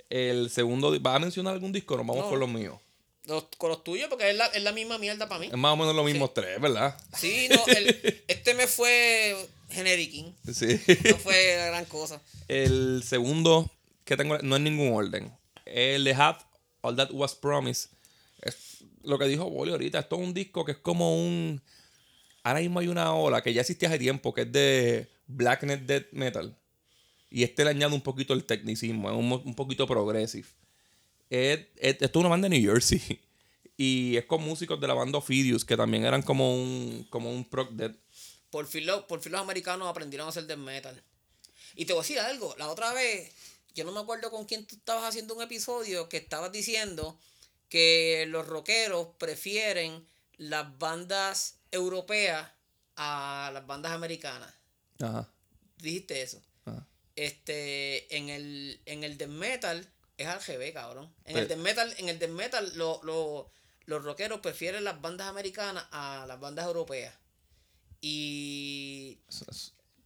[0.09, 1.95] El segundo, ¿vas a mencionar algún disco?
[1.97, 2.29] Nos vamos No.
[2.31, 2.79] con los míos.
[3.25, 5.47] Los- con los tuyos, porque es la, es la misma mierda para mí.
[5.47, 6.97] Es más o menos los mismos tres, ¿verdad?
[7.17, 10.35] Sí, no, el- este me fue genericking.
[10.53, 10.79] Sí.
[11.09, 12.21] No fue la gran cosa.
[12.47, 13.71] El segundo
[14.05, 15.31] que tengo no en ningún orden.
[15.65, 16.39] El de Have
[16.81, 17.89] All That Was Promised.
[18.41, 19.99] Es lo que dijo Bolio ahorita.
[19.99, 21.61] Esto es un disco que es como un.
[22.43, 26.07] Ahora mismo hay una ola que ya existía hace tiempo, que es de Blacknet Death
[26.11, 26.55] Metal.
[27.29, 29.15] Y este le añade un poquito el tecnicismo, es
[29.45, 30.47] un, poquito progressive.
[31.29, 33.01] Es, es- esto es una banda de New Jersey.
[33.75, 37.43] Y es con músicos de la banda Ophidius, que también eran como un, como un
[37.43, 37.95] prog death.
[38.53, 41.01] Por fin, lo- por fin los americanos aprendieron a hacer death metal.
[41.75, 42.53] Y te voy a decir algo.
[42.59, 43.31] La otra vez,
[43.73, 47.19] yo no me acuerdo con quién tú estabas haciendo un episodio que estabas diciendo
[47.67, 52.47] que los rockeros prefieren las bandas europeas
[52.95, 54.53] a las bandas americanas.
[55.01, 55.27] Ajá.
[55.77, 56.39] Dijiste eso.
[56.65, 56.85] ajá.
[57.15, 61.05] Este, en el, en el death metal es al revés, cabrón.
[61.25, 63.49] En Pero- el death metal, en el death metal lo- lo-
[63.85, 67.15] los rockeros prefieren las bandas americanas a las bandas europeas.
[68.05, 69.17] Y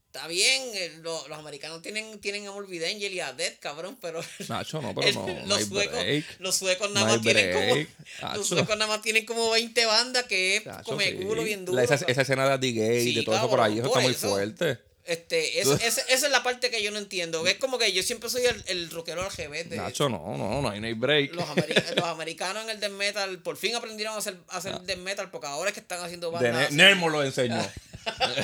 [0.05, 3.97] está bien, eh, lo- los americanos tienen, tienen a Morbid Angel y a Death, cabrón,
[3.99, 5.25] pero Nacho, no, pero el- no.
[5.27, 5.99] no los, hay suecos,
[6.39, 7.89] los suecos nada No más tienen como break.
[8.21, 8.37] Acho.
[8.37, 11.15] los suecos nada más tienen como 20 bandas que es come sí.
[11.25, 11.75] culo bien duro.
[11.75, 12.11] La- esa, cabrón.
[12.11, 14.11] esa escena de Addy Gay, Sí, de todo eso por cabrón, ahí, eso está muy
[14.11, 14.29] eso.
[14.29, 14.79] fuerte.
[15.07, 17.47] Este, esa, esa- esa es la parte que yo no entiendo.
[17.47, 20.79] Es como que yo siempre soy el, el rockero de Nacho, no, no, no hay,
[20.81, 21.33] no hay break.
[21.33, 24.79] los, ameri- los americanos en el death metal por fin aprendieron a hacer, a hacer
[24.81, 26.41] death metal porque ahora es que están haciendo Ah.
[26.41, 26.71] Bandas.
[26.71, 27.65] Nermo lo enseñó.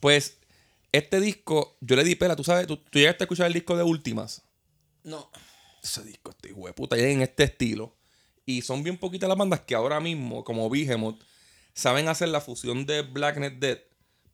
[0.00, 0.38] pues,
[0.92, 3.76] este disco, yo le di pela, tú sabes, tú, tú llegaste a escuchar el disco
[3.76, 4.42] de Últimas.
[5.02, 5.30] No.
[5.82, 7.96] Ese disco, este hijo de puta, y es en este estilo.
[8.44, 11.20] Y son bien poquitas las bandas que ahora mismo, como Behemoth,
[11.74, 13.78] saben hacer la fusión de Blacknet Dead.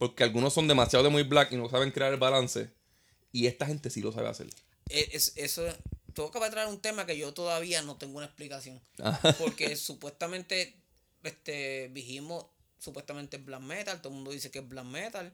[0.02, 2.70] Porque algunos son demasiado de muy black y no saben crear el balance.
[3.30, 4.48] Y esta gente sí lo sabe hacer.
[4.88, 5.64] Eh, Es, eso,
[6.26, 8.80] acabas de traer un tema que yo todavía no tengo una explicación.
[9.38, 10.74] Porque supuestamente,
[11.22, 15.32] este, Vigimo, supuestamente es black metal, todo el mundo dice que es black metal,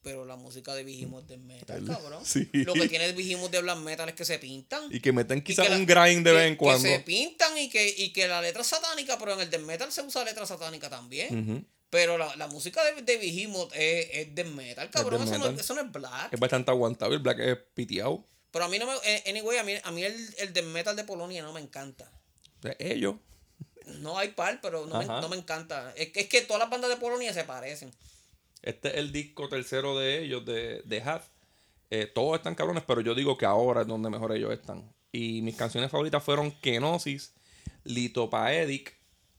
[0.00, 2.24] pero la música de Vigimo es de metal, cabrón.
[2.24, 2.48] Sí.
[2.52, 4.94] Lo que tiene Vigimo de black metal es que se pintan.
[4.94, 6.84] Y que meten quizás la- un grind de que- vez en cuando.
[6.84, 9.62] Que se pintan y que, y que la letra es satánica, pero en el death
[9.62, 11.36] metal se usa letra satánica también.
[11.50, 11.64] Ujú.
[11.90, 15.24] Pero la, la música de, de Behemoth es, es death metal, cabrón.
[15.24, 16.32] death eso, No, eso no es black.
[16.32, 17.16] Es bastante aguantable.
[17.16, 18.24] El black es piteado.
[18.50, 18.92] Pero a mí no me.
[19.04, 22.10] eh, Anyway, a mí, a mí el, el death metal de Polonia no me encanta.
[22.62, 23.16] De ellos.
[23.86, 25.92] No hay par, pero no, me, no me encanta.
[25.96, 27.92] Es que, es que todas las bandas de Polonia se parecen.
[28.62, 31.22] Este es el disco tercero de ellos, de, de Hat.
[31.90, 34.90] Eh, todos están cabrones, pero yo digo que ahora es donde mejor ellos están.
[35.12, 37.34] Y mis canciones favoritas fueron Kenosis,
[37.84, 38.93] Litopaedic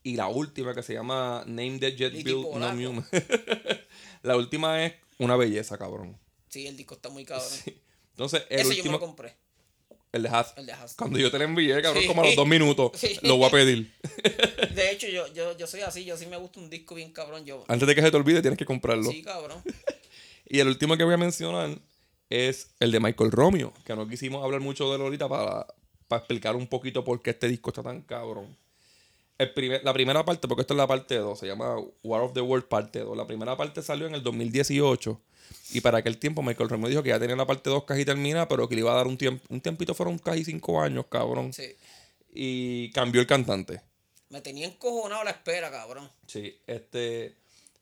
[0.06, 2.68] y la última que se llama Name the Jet Bill No.
[2.70, 3.06] Human.
[4.24, 6.18] la última es una belleza, cabrón.
[6.48, 7.50] Sí, el disco está muy cabrón.
[8.12, 9.36] Entonces, el Ese yo me último, lo compré.
[10.14, 10.58] el de Hat.
[10.58, 10.94] El de Haas.
[10.96, 12.08] Cuando yo te lo envié, cabrón, Sí.
[12.08, 13.18] como a los dos minutos, Sí.
[13.24, 13.92] lo voy a pedir.
[14.74, 16.06] De hecho, yo, yo, yo soy así.
[16.06, 17.44] Yo sí me gusta un disco bien cabrón.
[17.44, 19.10] Yo, Antes de que se te olvide, tienes que comprarlo.
[19.12, 19.62] sí, cabrón.
[20.48, 21.80] Y el último que voy a mencionar
[22.30, 25.66] es el de Michael Romeo, que no quisimos hablar mucho de él ahorita para,
[26.08, 28.56] para explicar un poquito por qué este disco está tan cabrón.
[29.38, 32.34] El primer, la primera parte, porque esto es la parte 2, se llama War of
[32.34, 33.18] the World parte 2.
[33.18, 35.22] La primera parte salió en el 2018
[35.74, 38.48] Y para aquel tiempo Michael Romeo dijo que ya tenía la parte 2 casi terminada,
[38.48, 41.52] pero que le iba a dar un tiempo, un tiempito, fueron casi 5 años, cabrón.
[41.52, 41.76] Sí.
[42.34, 43.82] Y cambió el cantante.
[44.30, 46.10] Me tenía encojonado la espera, cabrón.
[46.28, 47.36] Sí, este,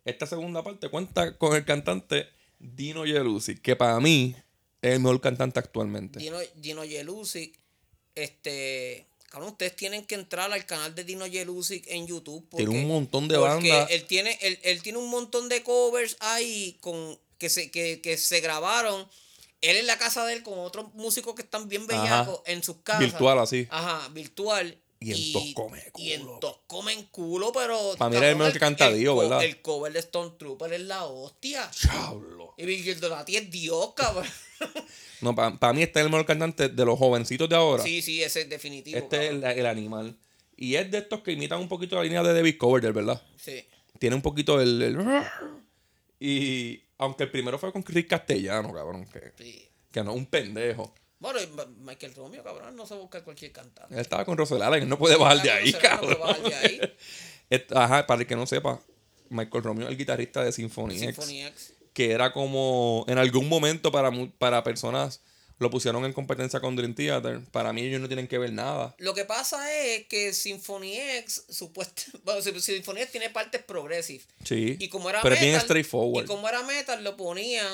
[0.05, 2.27] esta segunda parte cuenta con el cantante
[2.59, 4.35] Dino Yelusi, que para mí
[4.81, 6.19] es el mejor cantante actualmente.
[6.19, 7.57] Dino, Dino Yelusic,
[8.15, 9.07] este.
[9.33, 12.47] Cabrón, ustedes tienen que entrar al canal de Dino Yelusic en YouTube.
[12.51, 13.89] Porque, Tiene un montón de bandas.
[13.89, 18.15] Él tiene, él, él tiene un montón de covers ahí con, que, se, que, que
[18.17, 19.09] se grabaron.
[19.61, 21.99] Él en la casa de él con otros músicos que están bien Ajá.
[21.99, 23.01] bellacos en sus casas.
[23.01, 23.67] Virtual así.
[23.71, 24.79] Ajá, virtual.
[25.03, 26.39] Y en tos come Y en culo.
[26.39, 27.95] tos comen culo, pero.
[27.97, 29.43] Pa' mí era el mejor que canta el Dio, co- ¿verdad?
[29.43, 31.69] El cover de Stone Trooper es la hostia.
[31.81, 32.53] Diablo.
[32.57, 34.25] Y Virgil Donati es Dios, cabrón.
[35.21, 37.81] No, para mí este es el mejor cantante de los jovencitos de ahora.
[37.81, 38.97] Sí, sí, ese es definitivo.
[38.97, 40.17] este es el, el animal.
[40.57, 43.21] Y es de estos que imitan un poquito la línea de David Coverdale, ¿verdad?
[43.37, 43.65] Sí.
[43.99, 44.97] Tiene un poquito el, el-
[46.19, 49.65] Y aunque el primero fue con Chris Castellano, cabrón, que, sí.
[49.91, 50.93] que no es un pendejo.
[51.23, 51.39] Bueno,
[51.79, 53.93] Michael Romeo, cabrón, no se busca cualquier cantante.
[53.93, 55.99] Él estaba con Rosel Allen, no puede bajar de ahí, no cabrón.
[56.17, 56.81] puede bajar de ahí.
[57.49, 58.79] Et- Ajá, para el que no sepa,
[59.29, 61.73] Michael Romeo, el guitarrista de Symphony, X, Symphony X.
[61.93, 65.21] que era como en algún momento para, para personas
[65.59, 67.39] lo pusieron en competencia con Dream Theater.
[67.51, 68.95] Para mí ellos no tienen que ver nada.
[68.97, 74.23] Lo que pasa es que Symphony X, supuesto, bueno, Sy- Symphony X tiene partes progressive.
[74.43, 74.75] Sí.
[74.79, 76.25] Y como era pero es bien metal, straightforward.
[76.25, 77.71] Y como era metal, lo ponían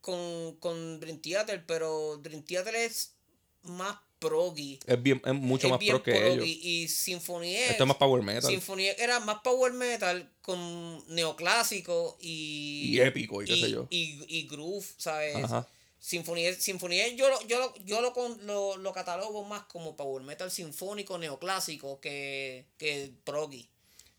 [0.00, 3.14] con, con Dream Theater, pero Dream Theater es
[3.62, 4.78] más proggy.
[4.86, 6.32] Es, bien, es mucho es más pro que proggy.
[6.32, 6.46] ellos.
[6.46, 7.70] Y Symphony X.
[7.70, 8.50] Esto es más power metal.
[8.50, 12.90] Symphony X era más power metal con neoclásico y.
[12.96, 13.86] Y épico y qué sé yo.
[13.90, 15.36] Y, y groove, ¿sabes?
[15.36, 15.66] Aja.
[15.98, 19.64] Symphony X, Symphony X yo, lo- yo, lo- yo lo, con- lo, lo catalogo más
[19.64, 23.68] como power metal sinfónico neoclásico que, que proggy.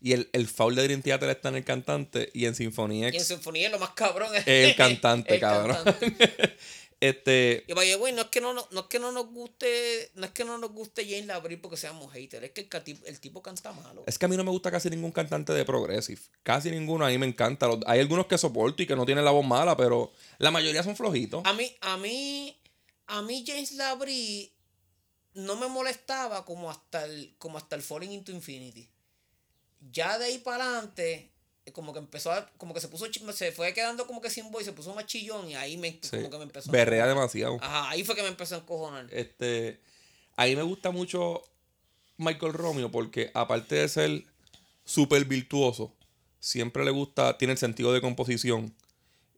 [0.02, 3.02] Y el, el foul de Dream Theater está en el cantante y en Symphony Y
[3.04, 5.76] en X X lo más cabrón es el cantante, el cabrón.
[5.84, 6.56] cantante.
[7.00, 10.10] este, Y vaya, güey, no es que no, no, no es que no nos guste,
[10.16, 13.20] no es que no nos guste James Labrie porque seamos haters, es que el, el
[13.20, 14.02] tipo canta malo.
[14.04, 16.20] es que a mí no me gusta casi ningún cantante de progressive.
[16.42, 17.06] Casi ninguno.
[17.06, 17.68] A mí me encanta.
[17.86, 20.96] Hay algunos que soporto y que no tienen la voz mala, pero la mayoría son
[20.96, 21.42] flojitos.
[21.44, 22.60] A mí, a mí,
[23.06, 24.52] a mí James Labrie
[25.34, 28.91] no me molestaba como hasta el, como hasta el Falling into Infinity.
[29.90, 31.30] Ya de ahí para adelante,
[31.72, 34.62] como que empezó a, como que se puso, se fue quedando como que sin voz
[34.62, 36.10] y se puso más chillón y ahí me, Sí.
[36.16, 37.56] como que me empezó a Berrea demasiado.
[37.60, 39.06] Ajá, ahí fue que me empezó a encojonar.
[39.12, 39.80] Este,
[40.36, 41.42] a mí me gusta mucho
[42.16, 44.24] Michael Romeo porque aparte de ser
[44.84, 45.94] súper virtuoso,
[46.40, 48.74] siempre le gusta, tiene el sentido de composición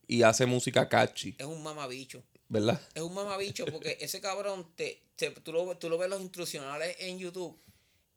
[0.07, 2.23] y hace música catchy, Es un mamabicho.
[2.49, 2.81] ¿verdad?
[2.95, 6.95] Es un mamabicho porque ese cabrón, te, te- tú, lo, tú lo ves los instruccionales
[7.01, 7.59] en YouTube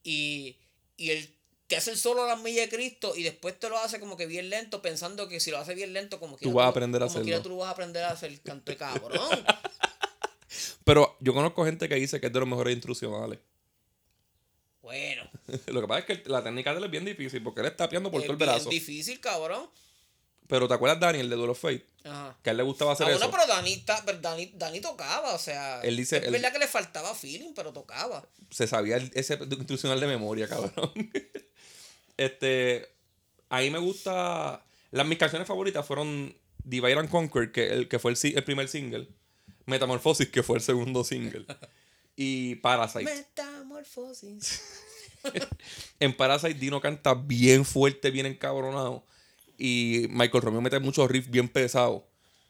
[0.03, 0.57] y,
[0.97, 1.33] y él
[1.67, 4.15] te hace el solo a las millas de Cristo y después te lo hace como
[4.17, 6.69] que bien lento pensando que si lo hace bien lento como que Tú vas a
[6.69, 7.55] aprender a como quiera hacerlo.
[7.55, 9.29] tú vas a aprender a hacer canto de cabrón.
[10.85, 13.39] Pero yo conozco gente que dice que es de los mejores instruccionales.
[14.81, 15.29] bueno,
[15.67, 17.89] Lo que pasa es que la técnica de él es bien difícil porque él está
[17.89, 18.69] piando por es todo el brazo.
[18.69, 19.69] difícil, cabrón.
[20.47, 21.85] Pero ¿te acuerdas, Daniel, de Duel of Fate?
[22.05, 22.37] Ajá.
[22.41, 23.19] Que a él le gustaba hacer Ah, eso.
[23.19, 23.83] bueno, pero Dani,
[24.21, 25.81] Dani, Dani tocaba, o sea.
[25.81, 28.25] Él dice- Es él- verdad que le faltaba feeling, pero tocaba.
[28.49, 30.71] se sabía el- ese instruccional de memoria, cabrón.
[32.17, 32.87] este,
[33.49, 37.99] a mí me gusta, las mis canciones favoritas fueron Divide and Conquer, que, el, que
[37.99, 39.07] fue el, si- el primer single,
[39.65, 41.45] Metamorphosis, que fue el segundo single,
[42.15, 43.03] y Parasite.
[43.05, 44.61] Metamorfosis.
[45.99, 49.03] En Parasite Dino canta bien fuerte, bien encabronado,
[49.57, 52.03] y Michael Romeo mete muchos riffs bien pesados.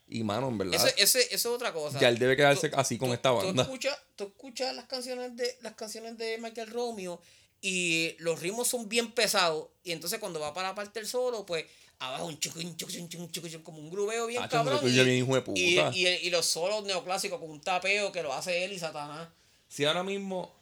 [0.09, 1.99] Y mano, en verdad, Eso, ese- eso es otra cosa.
[1.99, 3.63] ya él debe quedarse Tú- así con tú- esta Tú banda.
[3.63, 7.19] escuchas, tú escuchas las canciones de las canciones de Michael Romeo
[7.61, 11.45] y los ritmos son bien pesados y entonces cuando va para la parte del solo,
[11.45, 11.65] pues
[11.99, 14.79] abajo un chucun, chucun, chucun, chucun, como un grubeo bien Ah, cabrón.
[14.83, 15.59] Y, bien hijo de puta.
[15.59, 19.29] y, y- y los solos neoclásicos con un tapeo que lo hace él y Satanás.
[19.67, 20.53] Si ahora mismo,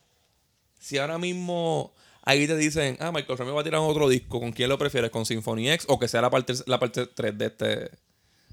[0.80, 1.94] si ahora mismo
[2.24, 5.12] ahí te dicen, ah, Michael Romeo va a tirar otro disco, ¿con quién lo prefieres?
[5.12, 7.92] ¿Con Symphony X o que sea la parte, la parte 3 de este?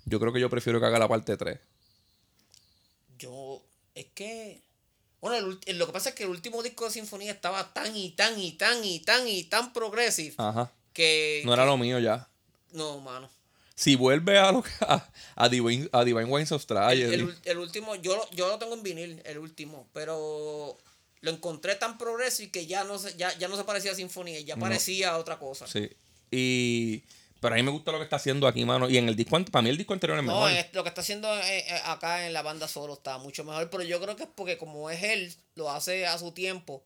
[0.05, 1.59] Yo creo que yo prefiero que haga la parte 3.
[3.19, 3.63] Yo,
[3.95, 4.62] es que.
[5.23, 8.11] Bueno, el lo que pasa es que el último disco de Sinfonía estaba tan y
[8.11, 10.71] tan y tan y tan y tan progressive Ajá.
[10.93, 11.41] que.
[11.47, 12.29] No era lo mío ya.
[12.73, 13.31] No, mano.
[13.75, 17.59] Si vuelve a, lo, a, a Divine, a Divine Wines of El, Tragedy, el el
[17.59, 20.77] último, yo, lo- yo lo tengo en vinil, el último, pero
[21.21, 24.41] lo encontré tan progresivo que ya no se, ya, ya no se parecía a Sinfonía,
[24.41, 24.61] ya No.
[24.61, 25.67] parecía a otra cosa.
[25.67, 25.89] Sí.
[26.31, 27.03] Y...
[27.43, 28.89] Pero a mí me gusta lo que está haciendo aquí, mano.
[28.89, 30.51] Y en el disco, para mí el disco anterior es No, mejor.
[30.53, 33.69] este- lo que está haciendo eh, eh, acá en la banda solo está mucho mejor,
[33.69, 36.85] pero yo creo que es porque como es él, lo hace a su tiempo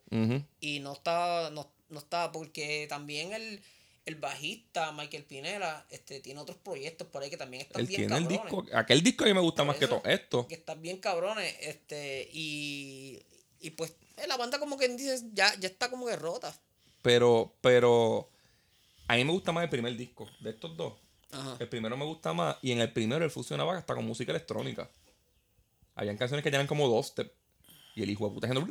[0.60, 3.62] y no está, no, no está, porque también él,
[4.06, 8.00] el bajista Michael Pinela este, tiene otros proyectos por ahí que también están Él bien
[8.08, 8.42] tiene el cabrones.
[8.64, 8.66] disco.
[8.78, 10.46] Aquel disco a mí me gusta Por más que todo esto.
[10.48, 11.54] Que están bien cabrones.
[11.60, 13.20] Este, y,
[13.60, 16.56] y pues eh, la banda como que dices, ya, ya está como que rota.
[17.02, 18.30] Pero, pero.
[19.08, 20.94] A mí me gusta más el primer disco de estos dos.
[21.32, 21.56] Ajá.
[21.58, 22.56] El primero me gusta más.
[22.62, 24.90] Y en el primero él fusionaba hasta con música electrónica.
[25.94, 27.32] Habían canciones que tenían como dos step.
[27.94, 28.70] Y el hijo de puta haciendo.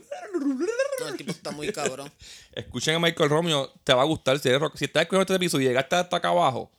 [0.99, 2.11] No, el tipo está muy cabrón.
[2.53, 4.37] Escuchen a Michael Romeo, te va a gustar.
[4.39, 6.71] Si, eres rock- si estás escuchando este episodio y llegaste hasta acá abajo,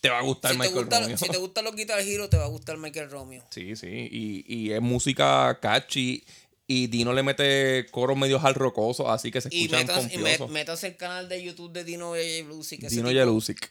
[0.00, 1.18] te va a gustar si, Michael gusta, Romeo.
[1.18, 3.44] si te gustan los Guitar Hero, te va a gustar Michael Romeo.
[3.50, 4.08] Sí, sí.
[4.10, 6.24] Y, y es música catchy.
[6.72, 10.16] Y Dino le mete coros medio al rocosos, así que se Y escuchan metas, y
[10.16, 10.50] pompiosos.
[10.50, 12.82] metas el canal de YouTube de Dino Jelusic.
[12.88, 13.16] Dino tipo-.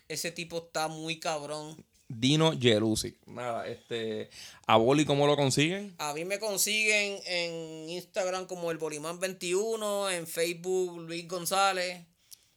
[0.09, 1.81] Ese tipo está muy cabrón.
[2.09, 3.15] Dino Jelusic.
[3.25, 4.29] Nada, este.
[4.67, 5.95] A Boli, ¿cómo lo consiguen?
[5.97, 12.01] A mí me consiguen en Instagram como el Bolimán21, en Facebook Luis González,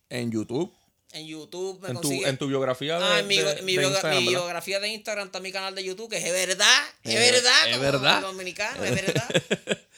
[0.09, 0.73] En YouTube.
[1.13, 3.85] en YouTube me En tu, en tu biografía de, Ah, en mi, de- mi de
[3.85, 7.53] Instagram, mi biografía de Instagram está mi canal de YouTube, que es verdad, es verdad,
[7.69, 8.21] es como verdad.
[8.85, 9.29] es verdad.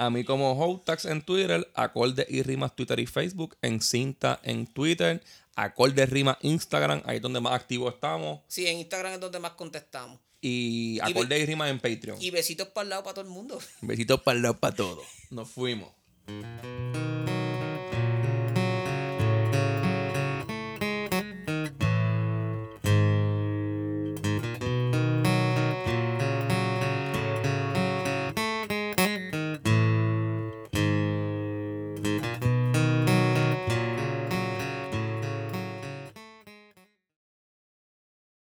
[0.00, 4.66] A mí como Hotax en Twitter, Acorde y Rimas Twitter y Facebook, en Cinta en
[4.66, 5.22] Twitter,
[5.54, 9.52] Acorde Rimas Instagram, ahí es donde más activos estamos, Sí, en Instagram es donde más
[9.52, 10.18] contestamos.
[10.40, 12.16] y Acorde y, Rimas en Patreon.
[12.18, 13.58] Y besitos para el lado para todo el mundo.
[13.82, 15.06] Besitos para el lado para todos.
[15.28, 15.90] Nos fuimos.